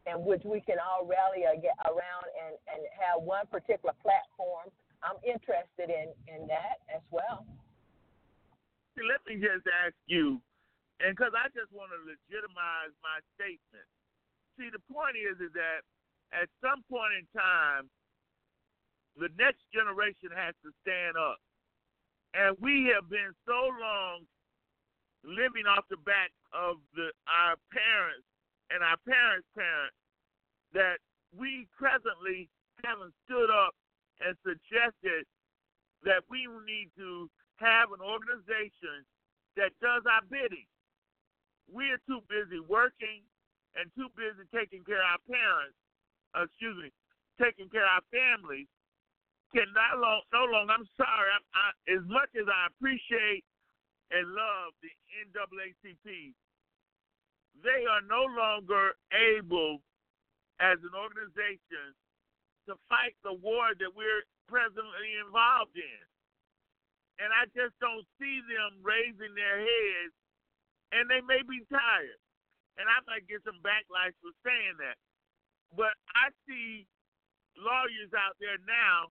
[0.07, 4.71] in which we can all rally around and, and have one particular platform,
[5.05, 7.45] I'm interested in, in that as well.
[8.97, 10.41] Let me just ask you,
[10.97, 13.85] and because I just want to legitimize my statement.
[14.57, 15.85] See, the point is, is that
[16.33, 17.85] at some point in time,
[19.17, 21.37] the next generation has to stand up.
[22.33, 24.25] And we have been so long
[25.25, 28.25] living off the back of the our parents
[28.69, 29.97] and our parents' parents
[30.73, 31.01] that
[31.33, 32.49] we presently
[32.85, 33.73] haven't stood up
[34.21, 35.25] and suggested
[36.03, 39.05] that we need to have an organization
[39.57, 40.69] that does our bidding.
[41.67, 43.25] We are too busy working
[43.75, 45.77] and too busy taking care of our parents,
[46.37, 46.89] uh, excuse me,
[47.41, 48.69] taking care of our families.
[49.55, 53.47] Can not long, no longer, I'm sorry, I, I, as much as I appreciate
[54.11, 54.91] and love the
[55.31, 56.35] NAACP,
[57.63, 59.79] they are no longer able
[60.59, 61.95] as an organization
[62.67, 66.01] to fight the war that we're presently involved in.
[67.17, 70.13] And I just don't see them raising their heads,
[70.93, 72.21] and they may be tired.
[72.77, 75.01] And I might get some backlash for saying that.
[75.73, 76.85] But I see
[77.57, 79.09] lawyers out there now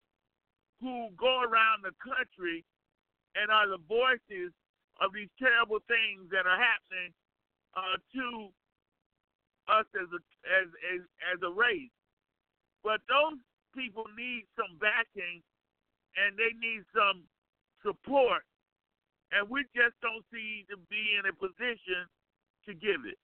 [0.78, 2.62] who go around the country
[3.34, 4.54] and are the voices
[5.02, 7.10] of these terrible things that are happening
[7.76, 8.48] uh, to
[9.68, 11.00] us as a as, as
[11.34, 11.92] as a race.
[12.86, 13.36] But those
[13.76, 15.44] people need some backing
[16.16, 17.22] and they need some
[17.84, 18.42] support,
[19.30, 22.08] and we just don't seem to be in a position
[22.64, 23.18] to give it.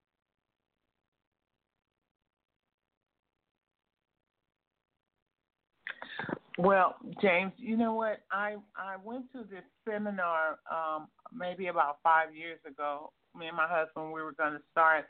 [6.59, 8.21] Well, James, you know what?
[8.31, 13.11] I I went to this seminar um, maybe about five years ago.
[13.35, 15.07] Me and my husband, we were going to start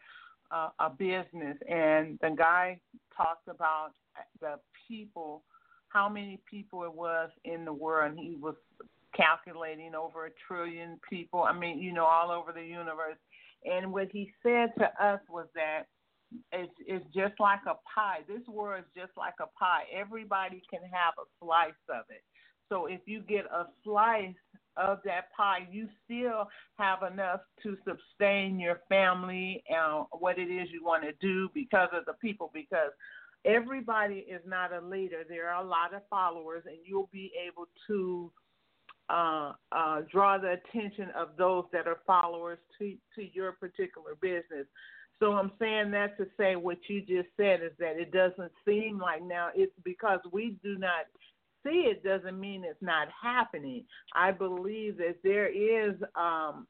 [0.53, 2.78] uh, a business, and the guy
[3.16, 3.90] talked about
[4.40, 5.43] the people,
[5.89, 8.55] how many people it was in the world, and he was
[9.16, 11.43] calculating over a trillion people.
[11.43, 13.18] I mean, you know, all over the universe.
[13.64, 15.83] And what he said to us was that
[16.51, 18.20] it's, it's just like a pie.
[18.26, 19.83] This world is just like a pie.
[19.95, 22.22] Everybody can have a slice of it.
[22.68, 24.35] So if you get a slice
[24.78, 30.68] of that pie, you still have enough to sustain your family and what it is
[30.72, 32.51] you want to do because of the people.
[32.55, 32.93] Because
[33.45, 35.24] everybody is not a leader.
[35.28, 38.30] There are a lot of followers, and you'll be able to
[39.09, 44.66] uh, uh, draw the attention of those that are followers to to your particular business.
[45.18, 48.99] So I'm saying that to say what you just said is that it doesn't seem
[48.99, 51.07] like now it's because we do not
[51.62, 53.84] see it doesn't mean it's not happening.
[54.14, 56.66] I believe that there is um,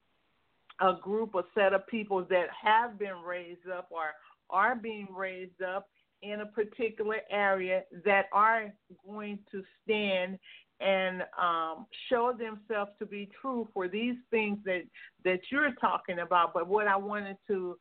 [0.79, 4.11] a group, a set of people that have been raised up or
[4.49, 5.87] are being raised up
[6.23, 8.73] in a particular area that are
[9.05, 10.39] going to stand
[10.79, 14.81] and um, show themselves to be true for these things that
[15.23, 16.53] that you're talking about.
[16.53, 17.77] But what I wanted to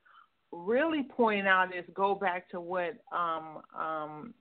[0.53, 4.35] really point out is go back to what um, um,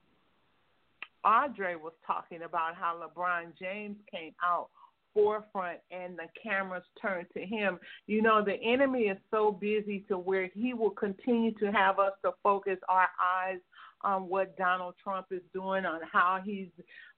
[1.23, 4.69] Audrey was talking about, how LeBron James came out
[5.13, 7.79] forefront and the cameras turned to him.
[8.07, 12.13] You know, the enemy is so busy to where he will continue to have us
[12.23, 13.59] to focus our eyes
[14.03, 16.69] on what Donald Trump is doing, on how he's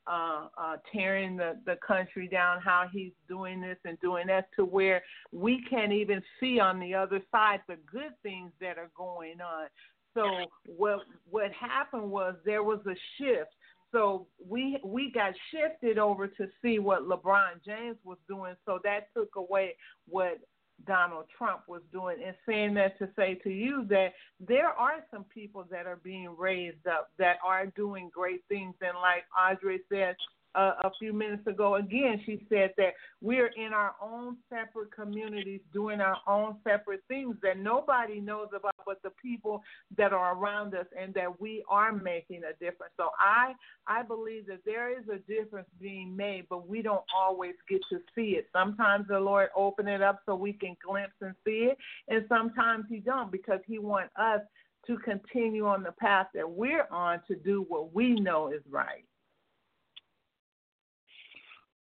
[0.08, 4.66] uh, uh, tearing the, the country down, how he's doing this and doing that, to
[4.66, 9.40] where we can't even see on the other side the good things that are going
[9.40, 9.68] on.
[10.14, 10.30] So
[10.66, 13.50] what what happened was there was a shift.
[13.92, 18.56] So we we got shifted over to see what LeBron James was doing.
[18.66, 19.76] So that took away
[20.08, 20.40] what
[20.86, 24.10] Donald Trump was doing and saying that to say to you that
[24.40, 28.98] there are some people that are being raised up that are doing great things and
[29.02, 30.16] like Audrey said
[30.56, 31.76] uh, a few minutes ago.
[31.76, 37.36] Again, she said that we're in our own separate communities doing our own separate things
[37.42, 39.64] that nobody knows about but the people
[39.98, 42.94] that are around us and that we are making a difference.
[42.98, 43.54] So I
[43.88, 48.00] I believe that there is a difference being made, but we don't always get to
[48.16, 48.48] see it.
[48.54, 51.78] Sometimes the Lord open it up so we can glimpse and see it,
[52.08, 54.42] and sometimes he don't because he want us
[54.88, 59.06] to continue on the path that we're on to do what we know is right.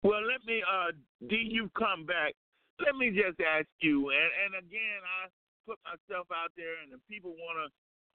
[0.03, 0.91] Well, let me, uh,
[1.31, 2.35] D, you come back.
[2.83, 5.31] Let me just ask you, and, and again, I
[5.63, 7.67] put myself out there, and if people want to,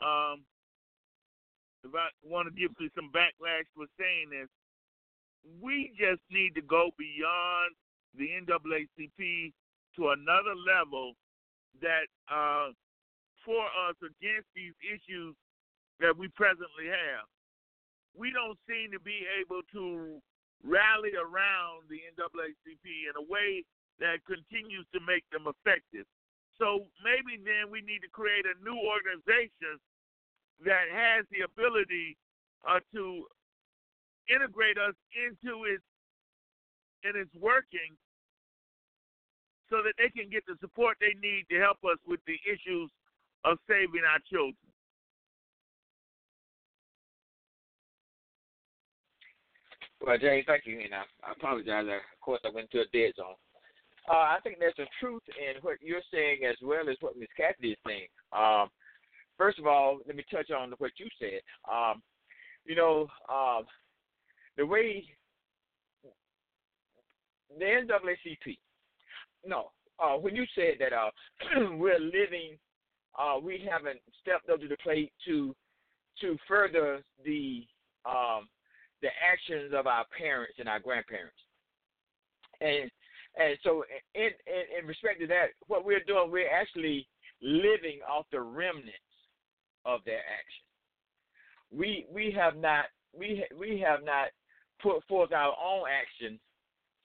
[0.04, 0.36] um,
[1.84, 4.52] if I want to give me some backlash for saying this,
[5.62, 7.72] we just need to go beyond
[8.12, 9.52] the NAACP
[9.96, 11.14] to another level
[11.80, 12.68] that uh,
[13.46, 15.32] for us against these issues
[16.00, 17.24] that we presently have.
[18.12, 20.20] We don't seem to be able to
[20.64, 23.62] rally around the NAACP in a way
[23.98, 26.06] that continues to make them effective.
[26.58, 29.78] So maybe then we need to create a new organization
[30.66, 32.18] that has the ability
[32.66, 33.22] uh, to
[34.26, 35.84] integrate us into its
[37.06, 37.94] in its working
[39.70, 42.90] so that they can get the support they need to help us with the issues
[43.44, 44.67] of saving our children.
[50.00, 50.80] Well, James, thank you.
[50.80, 51.86] And I, I apologize.
[51.86, 53.34] Of course, I went to a dead zone.
[54.08, 57.28] Uh, I think there's some truth in what you're saying as well as what Miss
[57.36, 58.06] Cassidy is saying.
[58.32, 58.68] Um,
[59.36, 61.40] first of all, let me touch on what you said.
[61.70, 62.02] Um,
[62.64, 63.64] you know, um,
[64.56, 65.04] the way
[67.58, 68.58] the NAACP,
[69.46, 71.10] no, uh, when you said that uh,
[71.76, 72.56] we're living,
[73.18, 75.54] uh, we haven't stepped up to the plate to
[76.20, 77.64] to further the
[78.04, 78.48] um,
[79.02, 81.38] the actions of our parents and our grandparents,
[82.60, 82.90] and
[83.36, 83.84] and so
[84.14, 87.06] in, in in respect to that, what we're doing, we're actually
[87.40, 88.98] living off the remnants
[89.84, 90.68] of their actions.
[91.70, 92.86] We we have not
[93.16, 94.28] we we have not
[94.82, 96.40] put forth our own actions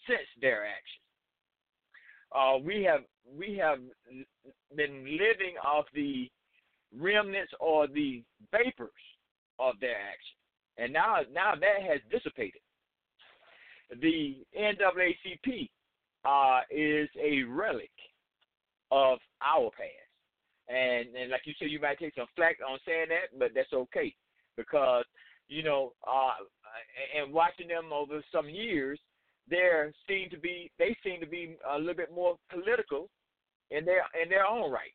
[0.07, 1.03] since their actions.
[2.33, 3.01] Uh, we have
[3.37, 3.79] we have
[4.75, 6.29] been living off the
[6.99, 8.89] remnants or the vapors
[9.59, 10.37] of their action,
[10.77, 12.61] and now now that has dissipated.
[14.01, 15.69] The NAACP
[16.25, 17.91] uh, is a relic
[18.91, 23.07] of our past, and and like you said, you might take some flack on saying
[23.09, 24.15] that, but that's okay
[24.57, 25.05] because
[25.47, 26.31] you know, uh,
[27.17, 28.99] and watching them over some years,
[29.49, 33.09] there seem to be they seem to be a little bit more political
[33.71, 34.93] in their in their own right.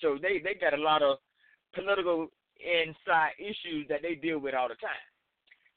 [0.00, 1.18] So they they got a lot of
[1.74, 2.28] political
[2.60, 5.06] inside issues that they deal with all the time.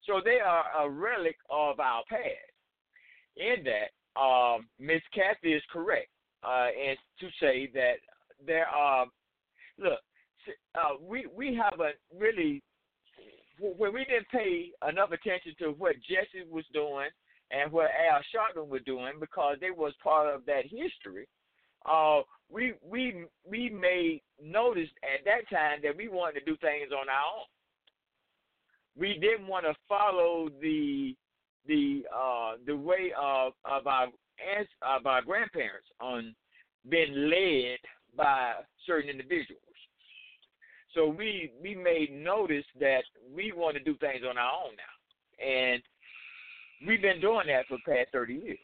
[0.06, 2.24] So they are a relic of our past.
[3.38, 6.10] In that, um, Miss Kathy is correct,
[6.44, 7.96] uh, and to say that
[8.46, 9.06] there are
[9.78, 10.00] look,
[10.76, 12.62] uh, we we haven't really
[13.60, 17.10] when we didn't pay enough attention to what Jesse was doing
[17.52, 21.28] and what Al Sharpton was doing because they was part of that history.
[21.86, 22.22] Uh,
[22.52, 27.08] we we we made notice at that time that we wanted to do things on
[27.10, 27.46] our own.
[28.98, 31.16] We didn't want to follow the
[31.68, 34.08] the uh, the way of of our
[34.82, 36.36] of our grandparents on
[36.90, 37.78] being led
[38.18, 38.54] by
[38.86, 39.62] certain individuals.
[40.94, 45.46] So we we made notice that we want to do things on our own now,
[45.46, 45.82] and
[46.86, 48.60] we've been doing that for the past thirty years.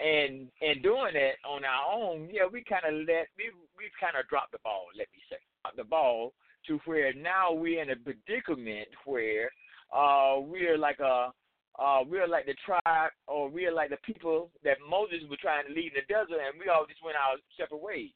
[0.00, 4.14] And and doing it on our own, yeah, we kind of let we we kind
[4.14, 4.86] of dropped the ball.
[4.96, 5.38] Let me say,
[5.76, 6.32] the ball
[6.66, 9.50] to where now we're in a predicament where
[9.92, 11.32] uh, we're like a
[11.78, 15.72] uh, we're like the tribe, or we're like the people that Moses was trying to
[15.72, 18.10] lead in the desert, and we all just went our separate ways.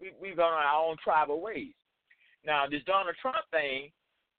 [0.00, 1.74] We we've gone our own tribal ways.
[2.46, 3.90] Now, this Donald Trump thing,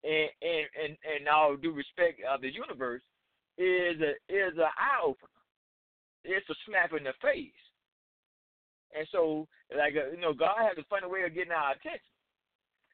[0.04, 3.04] and and and, and all due respect of the universe,
[3.58, 5.31] is a is a eye opener.
[6.24, 7.62] It's a slap in the face.
[8.94, 12.12] And so, like uh, you know, God has a funny way of getting our attention.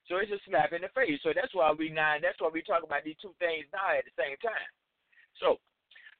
[0.07, 1.19] So it's a slap in the face.
[1.23, 2.15] So that's why we now.
[2.21, 4.71] That's why we talk about these two things now at the same time.
[5.43, 5.59] So,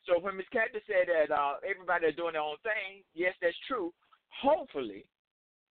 [0.04, 0.52] so when Ms.
[0.52, 3.96] Cathy said that uh, everybody is doing their own thing, yes, that's true.
[4.44, 5.08] Hopefully,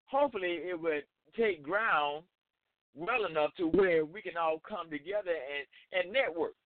[0.09, 1.05] hopefully it would
[1.37, 2.25] take ground
[2.97, 6.57] well enough to where we can all come together and and network.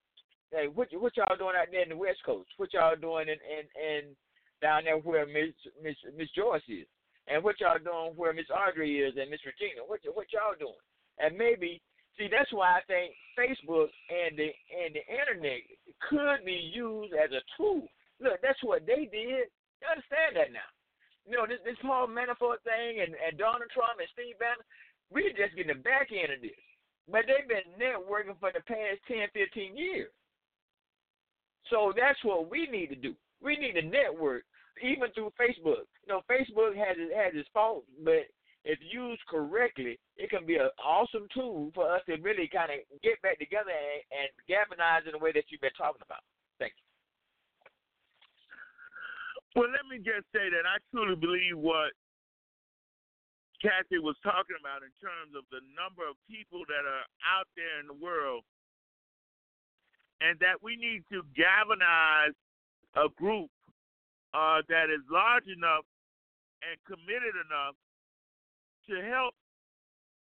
[0.51, 2.49] Hey, what what y'all doing out there in the West Coast?
[2.55, 4.01] What y'all doing in in, in
[4.61, 6.87] down there where Miss Miss Miss Joyce is,
[7.27, 9.83] and what y'all doing where Miss Audrey is and Miss Regina?
[9.85, 10.81] What what y'all doing?
[11.19, 11.81] And maybe
[12.17, 15.61] see that's why I think Facebook and the and the internet
[16.09, 17.87] could be used as a tool.
[18.21, 19.49] Look, that's what they did.
[19.81, 20.69] You understand that now?
[21.25, 24.61] You know this this whole Manafort thing and and Donald Trump and Steve Bannon
[25.11, 26.55] we're just getting the back end of this.
[27.11, 30.09] But they've been networking for the past 10, 15 years.
[31.69, 33.13] So that's what we need to do.
[33.43, 34.43] We need to network,
[34.79, 35.89] even through Facebook.
[36.05, 38.29] You know, Facebook has its, has its faults, but
[38.63, 42.79] if used correctly, it can be an awesome tool for us to really kind of
[43.01, 46.21] get back together and, and galvanize in the way that you've been talking about.
[46.61, 46.85] Thank you.
[49.57, 51.91] Well, let me just say that I truly believe what
[53.59, 57.81] Kathy was talking about in terms of the number of people that are out there
[57.81, 58.45] in the world,
[60.21, 62.37] and that we need to galvanize
[62.93, 63.49] a group
[64.33, 65.85] uh, that is large enough
[66.63, 67.75] and committed enough
[68.89, 69.33] to help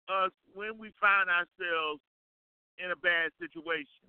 [0.09, 2.01] us when we find ourselves
[2.79, 4.09] in a bad situation.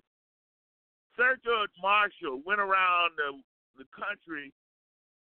[1.14, 3.38] Thurgood Marshall went around the,
[3.78, 4.50] the country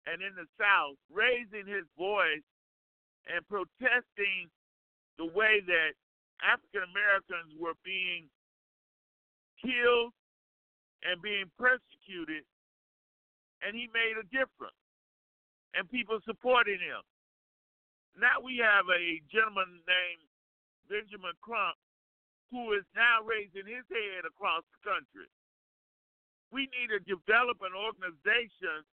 [0.07, 2.43] and in the South raising his voice
[3.27, 4.51] and protesting
[5.19, 5.91] the way that
[6.43, 8.29] African Americans were being
[9.59, 10.13] killed
[11.03, 12.45] and being persecuted,
[13.65, 14.77] and he made a difference,
[15.75, 17.01] and people supported him.
[18.17, 20.25] Now we have a gentleman named
[20.89, 21.77] Benjamin Crump
[22.51, 25.27] who is now raising his head across the country.
[26.51, 28.83] we need to develop an organization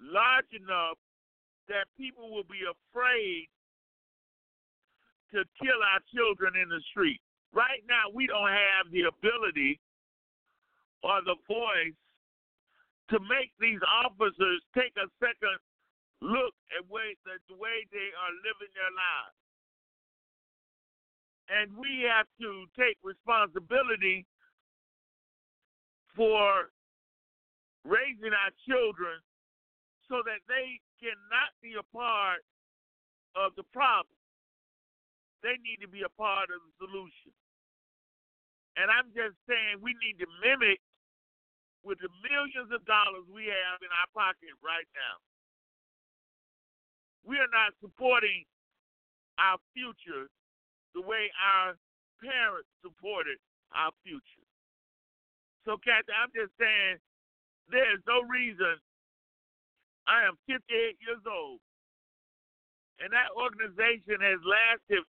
[0.00, 0.98] large enough
[1.68, 3.48] that people will be afraid
[5.34, 7.20] to kill our children in the street.
[7.52, 9.80] Right now, we don't have the ability
[11.02, 11.98] or the voice
[13.10, 15.58] to make these officers take a second
[16.22, 19.38] look at way, the, the way they are living their lives.
[21.50, 24.22] And we have to take responsibility
[26.14, 26.70] for
[27.82, 29.18] raising our children
[30.06, 32.46] so that they cannot be a part
[33.34, 34.14] of the problem.
[35.42, 37.32] They need to be a part of the solution.
[38.76, 40.78] And I'm just saying we need to mimic
[41.82, 45.16] with the millions of dollars we have in our pocket right now.
[47.24, 48.44] We are not supporting
[49.40, 50.28] our future
[50.92, 51.76] the way our
[52.20, 53.38] parents supported
[53.72, 54.46] our future.
[55.64, 56.98] So, Kathy, I'm just saying
[57.68, 58.80] there's no reason.
[60.08, 61.60] I am 58 years old,
[62.98, 65.06] and that organization has lasted,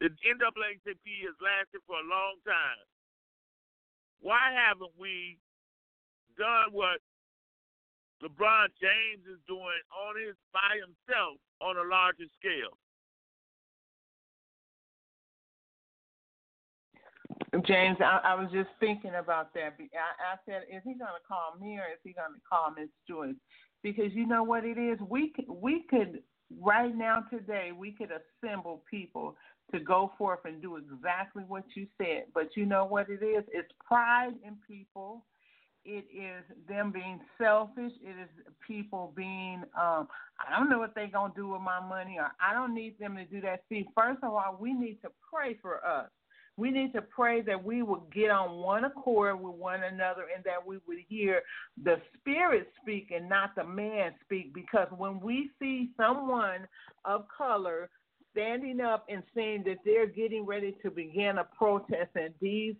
[0.00, 2.86] the NAACP has lasted for a long time.
[4.22, 5.36] Why haven't we
[6.38, 7.02] done what
[8.22, 12.78] LeBron James is doing on his by himself on a larger scale?
[17.66, 19.74] James, I, I was just thinking about that.
[19.78, 22.72] I, I said, is he going to call me or is he going to call
[22.76, 23.34] Miss Joyce?
[23.82, 26.22] Because you know what it is, we we could
[26.60, 29.36] right now today we could assemble people
[29.72, 32.24] to go forth and do exactly what you said.
[32.34, 33.44] But you know what it is?
[33.52, 35.24] It's pride in people.
[35.84, 37.92] It is them being selfish.
[38.02, 38.28] It is
[38.66, 40.08] people being, um,
[40.38, 42.98] I don't know what they're going to do with my money, or I don't need
[42.98, 43.62] them to do that.
[43.68, 46.10] See, first of all, we need to pray for us
[46.58, 50.42] we need to pray that we would get on one accord with one another and
[50.44, 51.40] that we would hear
[51.84, 54.52] the Spirit speak and not the man speak.
[54.52, 56.66] Because when we see someone
[57.04, 57.88] of color
[58.32, 62.74] standing up and saying that they're getting ready to begin a protest and these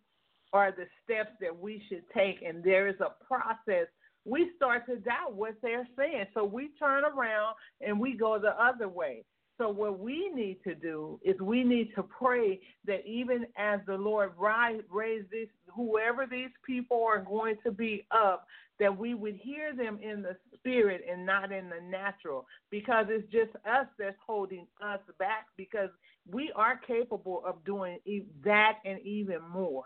[0.53, 3.87] are the steps that we should take and there is a process
[4.25, 8.61] we start to doubt what they're saying so we turn around and we go the
[8.63, 9.25] other way
[9.59, 13.97] so what we need to do is we need to pray that even as the
[13.97, 18.47] Lord rise, raise this, whoever these people are going to be up,
[18.79, 23.31] that we would hear them in the spirit and not in the natural, because it's
[23.33, 25.47] just us that's holding us back.
[25.57, 25.91] Because
[26.31, 27.99] we are capable of doing
[28.45, 29.85] that and even more.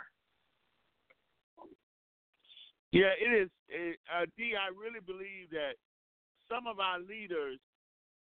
[2.92, 3.48] Yeah, it is.
[4.12, 5.80] Uh, D, I really believe that
[6.48, 7.58] some of our leaders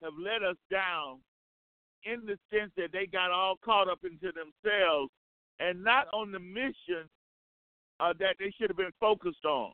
[0.03, 1.19] have let us down
[2.05, 5.11] in the sense that they got all caught up into themselves
[5.59, 7.09] and not on the mission
[7.99, 9.73] uh, that they should have been focused on.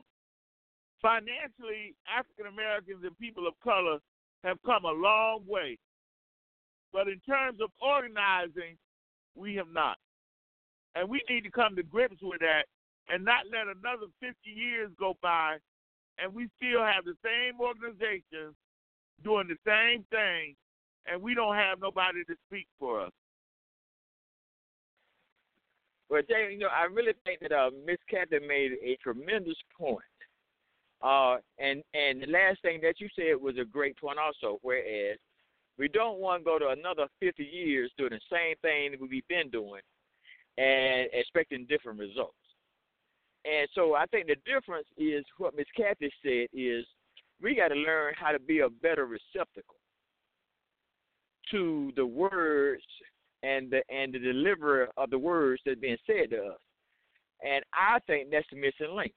[1.01, 3.97] Financially, African Americans and people of color
[4.43, 5.77] have come a long way.
[6.93, 8.77] But in terms of organizing,
[9.35, 9.97] we have not.
[10.95, 12.63] And we need to come to grips with that
[13.09, 15.57] and not let another 50 years go by
[16.21, 18.55] and we still have the same organizations
[19.23, 20.55] doing the same thing,
[21.05, 23.11] and we don't have nobody to speak for us.
[26.09, 30.03] Well, Jay, you know, I really think that uh, Miss Catherine made a tremendous point.
[31.01, 34.59] Uh, and and the last thing that you said was a great point also.
[34.61, 35.17] Whereas
[35.79, 39.27] we don't want to go to another 50 years doing the same thing that we've
[39.27, 39.81] been doing
[40.57, 42.35] and expecting different results.
[43.45, 46.85] And so I think the difference is what Miss Kathy said is
[47.41, 49.75] we got to learn how to be a better receptacle
[51.49, 52.83] to the words
[53.43, 56.59] and the and the deliverer of the words that's being said to us.
[57.43, 59.13] And I think that's the missing link.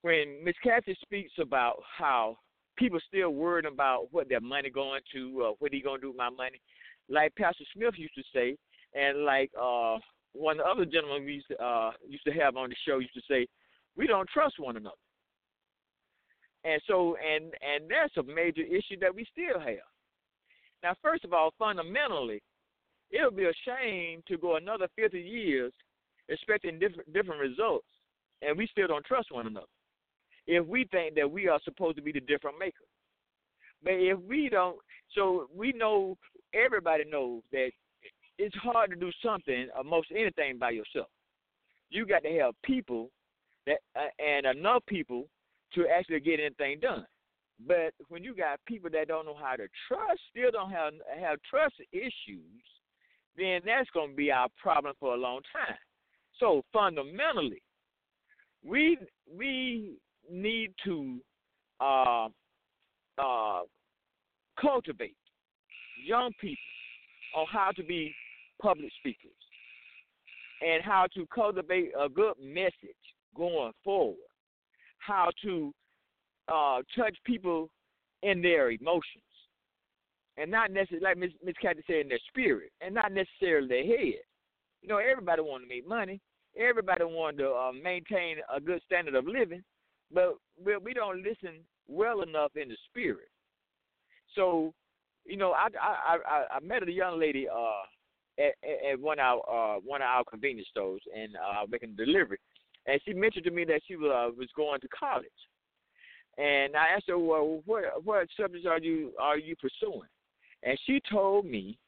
[0.00, 2.38] When Miss Kathy speaks about how
[2.78, 6.16] people still worried about what their money going to, uh, what he gonna do with
[6.16, 6.60] my money,
[7.08, 8.56] like Pastor Smith used to say,
[8.94, 9.98] and like uh,
[10.36, 12.98] one of the other gentlemen we used to, uh, used to have on the show
[12.98, 13.46] used to say,
[13.96, 14.96] we don't trust one another.
[16.64, 19.86] And so, and and that's a major issue that we still have.
[20.82, 22.42] Now, first of all, fundamentally,
[23.10, 25.72] it would be a shame to go another 50 years
[26.28, 27.86] expecting different different results,
[28.42, 29.66] and we still don't trust one another.
[30.46, 32.84] If we think that we are supposed to be the different maker,
[33.82, 34.76] but if we don't,
[35.14, 36.16] so we know
[36.52, 37.70] everybody knows that
[38.38, 41.08] it's hard to do something or most anything by yourself.
[41.90, 43.10] You got to have people
[43.66, 45.26] that uh, and enough people
[45.74, 47.06] to actually get anything done.
[47.66, 51.38] But when you got people that don't know how to trust, still don't have have
[51.48, 52.62] trust issues,
[53.36, 55.76] then that's going to be our problem for a long time.
[56.38, 57.62] So fundamentally,
[58.64, 58.98] we
[59.34, 59.96] we
[60.30, 61.18] need to
[61.80, 62.28] uh,
[63.18, 63.60] uh,
[64.60, 65.16] cultivate
[66.04, 66.56] young people
[67.36, 68.14] on how to be
[68.60, 69.30] public speakers
[70.62, 72.72] and how to cultivate a good message
[73.36, 74.16] going forward,
[74.98, 75.72] how to
[76.48, 77.68] uh, touch people
[78.22, 79.22] in their emotions,
[80.36, 83.84] and not necessarily, like Miss Miss Kathy said, in their spirit, and not necessarily their
[83.84, 84.22] head.
[84.82, 86.20] You know, everybody want to make money.
[86.58, 89.62] Everybody want to uh, maintain a good standard of living,
[90.12, 93.28] but we, we don't listen well enough in the spirit.
[94.34, 94.72] So,
[95.24, 97.82] you know, I I I, I met a young lady uh
[98.38, 98.54] at,
[98.90, 102.38] at one of our uh, one of our convenience stores and uh, making a delivery,
[102.86, 105.26] and she mentioned to me that she was, uh, was going to college,
[106.38, 110.08] and I asked her, well, what what subjects are you are you pursuing?
[110.62, 111.78] And she told me,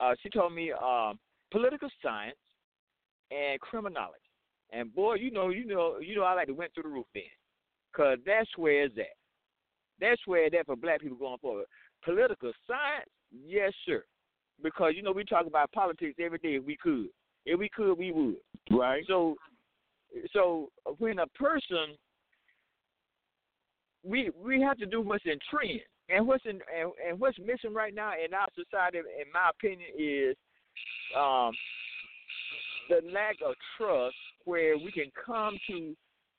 [0.00, 1.18] uh, she told me um,
[1.50, 2.36] political science
[3.30, 4.20] and criminology.
[4.72, 7.06] And boy, you know, you know, you know, I like to went through the roof
[7.14, 7.22] then,
[7.94, 9.06] cause that's where it's at.
[10.00, 11.66] That's where it's at for black people going forward.
[12.04, 14.04] Political science, yes, sir
[14.62, 17.08] because you know we talk about politics every day if we could.
[17.44, 18.36] If we could, we would.
[18.70, 19.04] Right.
[19.06, 19.36] So,
[20.32, 21.96] so when a person,
[24.04, 27.74] we we have to do what's in trend, and what's in and, and what's missing
[27.74, 30.36] right now in our society, in my opinion, is
[31.16, 31.52] um,
[32.88, 35.96] the lack of trust, where we can come to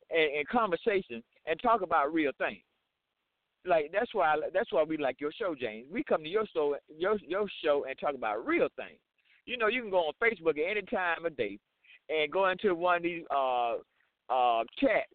[0.09, 2.61] and, in conversation and talk about real things
[3.67, 5.87] like that's why that's why we like your show, James.
[5.91, 8.99] We come to your show, your your show, and talk about real things.
[9.45, 11.57] You know, you can go on Facebook at any time of day
[12.09, 13.75] and go into one of these uh,
[14.29, 15.13] uh, chats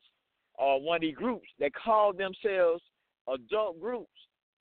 [0.55, 2.83] or one of these groups that call themselves
[3.33, 4.11] adult groups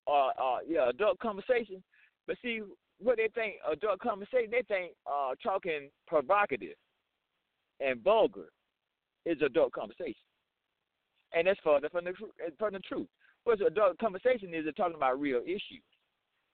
[0.06, 1.82] or uh, yeah, adult conversation.
[2.26, 2.60] But see,
[2.98, 6.76] what they think adult conversation, they think uh, talking provocative
[7.80, 8.48] and vulgar
[9.26, 10.14] is adult conversation,
[11.34, 12.12] and that's further from the
[12.58, 13.08] from the truth.
[13.44, 15.82] What's adult conversation is talking about real issues,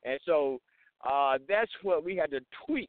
[0.05, 0.59] and so
[1.09, 2.89] uh, that's what we had to tweak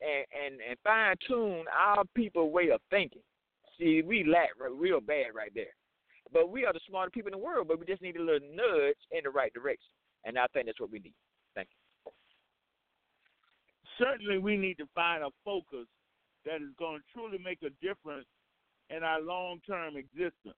[0.00, 3.22] and and, and fine tune our people way of thinking.
[3.78, 5.74] See, we lack real bad right there,
[6.32, 7.68] but we are the smartest people in the world.
[7.68, 9.92] But we just need a little nudge in the right direction,
[10.24, 11.14] and I think that's what we need.
[11.54, 12.12] Thank you.
[13.98, 15.86] Certainly, we need to find a focus
[16.44, 18.26] that is going to truly make a difference
[18.90, 20.56] in our long-term existence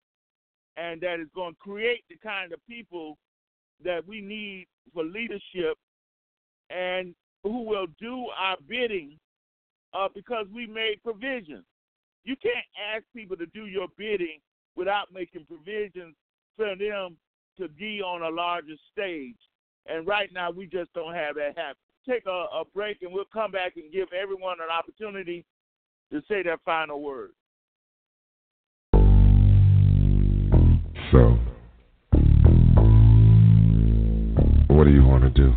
[0.77, 3.17] and that is going to create the kind of people
[3.85, 5.77] that we need for leadership
[6.71, 9.19] and who will do our bidding
[9.95, 11.65] uh, because we made provisions.
[12.25, 14.41] You can't ask people to do your bidding
[14.75, 16.15] without making provisions
[16.57, 17.17] for them
[17.59, 19.37] to be on a larger stage.
[19.87, 21.77] And right now, we just don't have that happen.
[22.09, 25.45] Take a, a break, and we'll come back and give everyone an opportunity
[26.13, 27.35] to say their final words.
[35.27, 35.55] To do?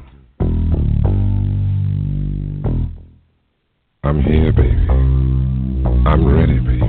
[4.03, 4.87] I'm here, baby.
[6.05, 6.81] I'm ready, baby.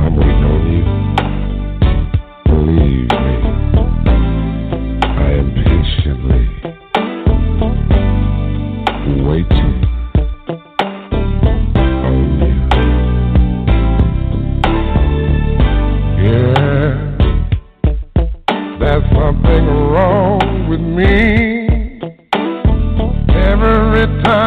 [0.00, 1.07] I'm waiting on you.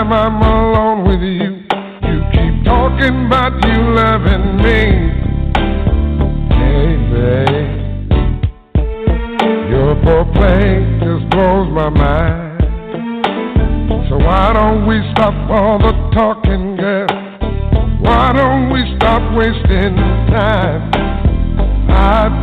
[0.01, 1.61] Time I'm alone with you,
[2.09, 4.81] you keep talking about you loving me.
[6.57, 7.69] Hey, babe,
[9.69, 12.61] your foreplay just blows my mind.
[14.09, 17.07] So why don't we stop all the talking, girl?
[18.01, 19.95] Why don't we stop wasting
[20.33, 20.91] time?
[21.91, 22.40] I've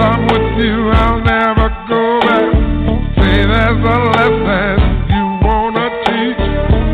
[0.00, 2.52] up with you, I'll never go back.
[3.18, 4.78] Say there's a lesson
[5.10, 6.44] you wanna teach.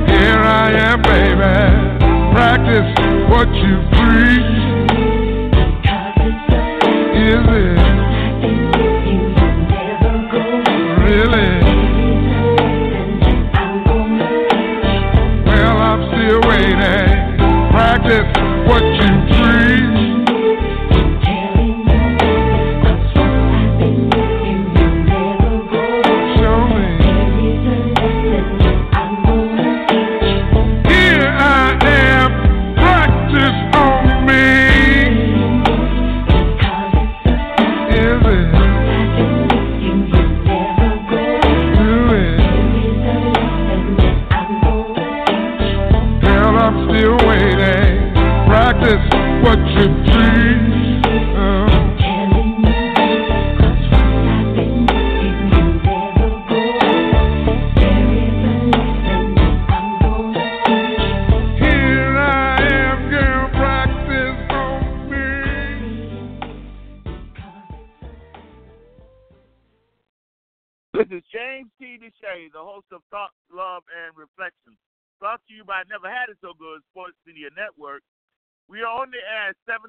[0.08, 1.54] Here I am, baby.
[2.34, 2.90] Practice
[3.28, 4.63] what you preach.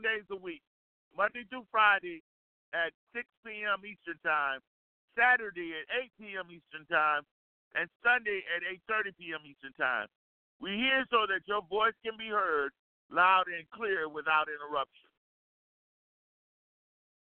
[0.06, 0.62] Days a week,
[1.18, 2.22] Monday through Friday
[2.78, 3.82] at 6 p.m.
[3.82, 4.62] Eastern Time,
[5.18, 6.48] Saturday at 8 p.m.
[6.54, 7.26] Eastern Time,
[7.74, 9.42] and Sunday at 8.30 p.m.
[9.50, 10.06] Eastern Time.
[10.62, 12.72] We're here so that your voice can be heard
[13.10, 15.10] loud and clear without interruption.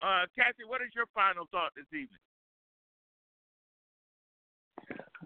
[0.02, 2.22] Uh, Kathy, what is your final thought this evening?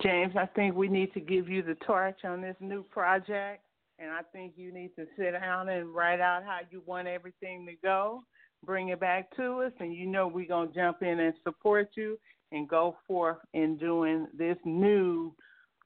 [0.02, 3.62] James, I think we need to give you the torch on this new project,
[4.00, 7.66] and I think you need to sit down and write out how you want everything
[7.66, 8.22] to go.
[8.66, 12.20] Bring it back to us, and you know we're gonna jump in and support you
[12.52, 15.34] and go forth in doing this new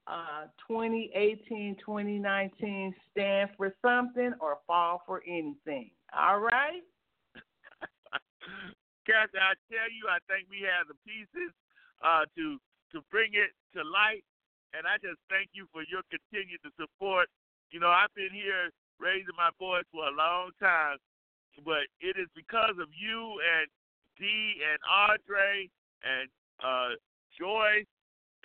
[0.07, 5.91] uh, 2018-2019 stand for something or fall for anything.
[6.17, 6.81] All right.
[9.07, 11.53] Kathy, I tell you, I think we have the pieces
[12.03, 12.59] uh, to
[12.91, 14.23] to bring it to light,
[14.73, 17.29] and I just thank you for your continued support.
[17.73, 18.69] You know, I've been here
[19.01, 21.01] raising my voice for a long time,
[21.65, 23.65] but it is because of you and
[24.21, 25.65] Dee and Andre
[26.05, 26.29] and
[26.61, 26.93] uh,
[27.33, 27.89] Joyce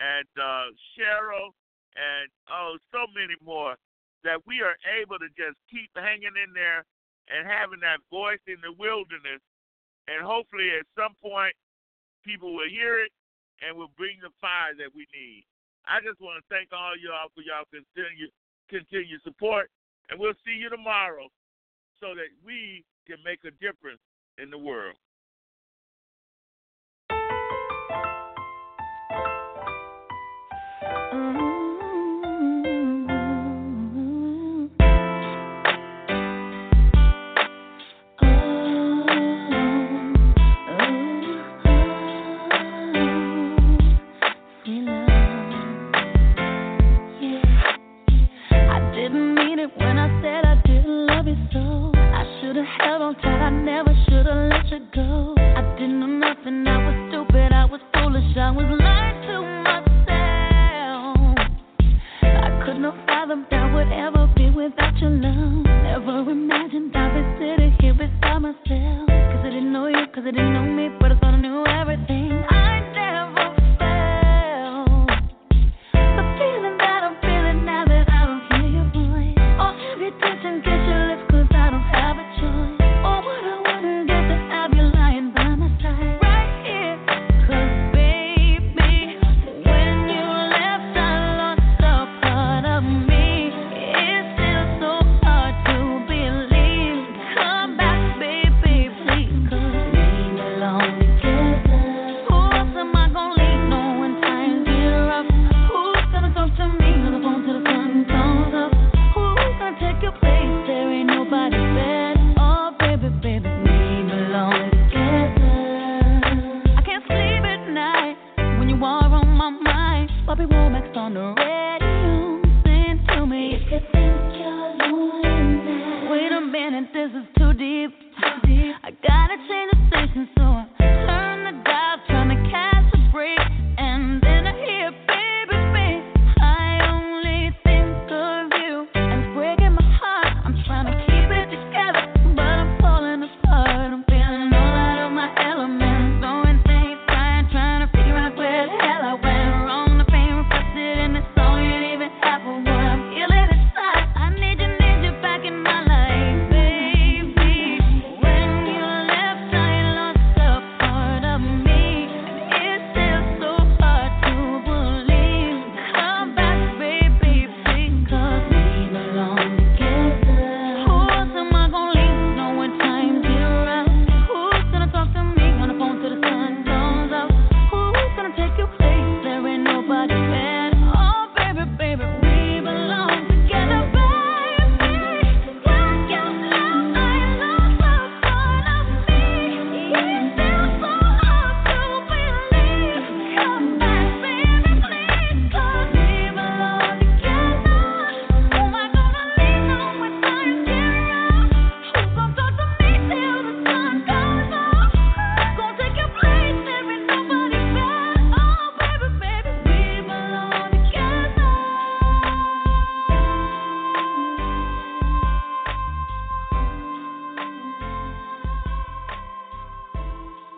[0.01, 1.53] and uh, Cheryl
[1.93, 3.77] and oh, so many more
[4.25, 6.89] that we are able to just keep hanging in there
[7.29, 9.45] and having that voice in the wilderness.
[10.09, 11.53] And hopefully, at some point,
[12.25, 13.13] people will hear it
[13.61, 15.45] and will bring the fire that we need.
[15.85, 18.33] I just want to thank all y'all for y'all continue
[18.69, 19.71] continue support,
[20.11, 21.29] and we'll see you tomorrow
[22.01, 24.01] so that we can make a difference
[24.41, 24.97] in the world.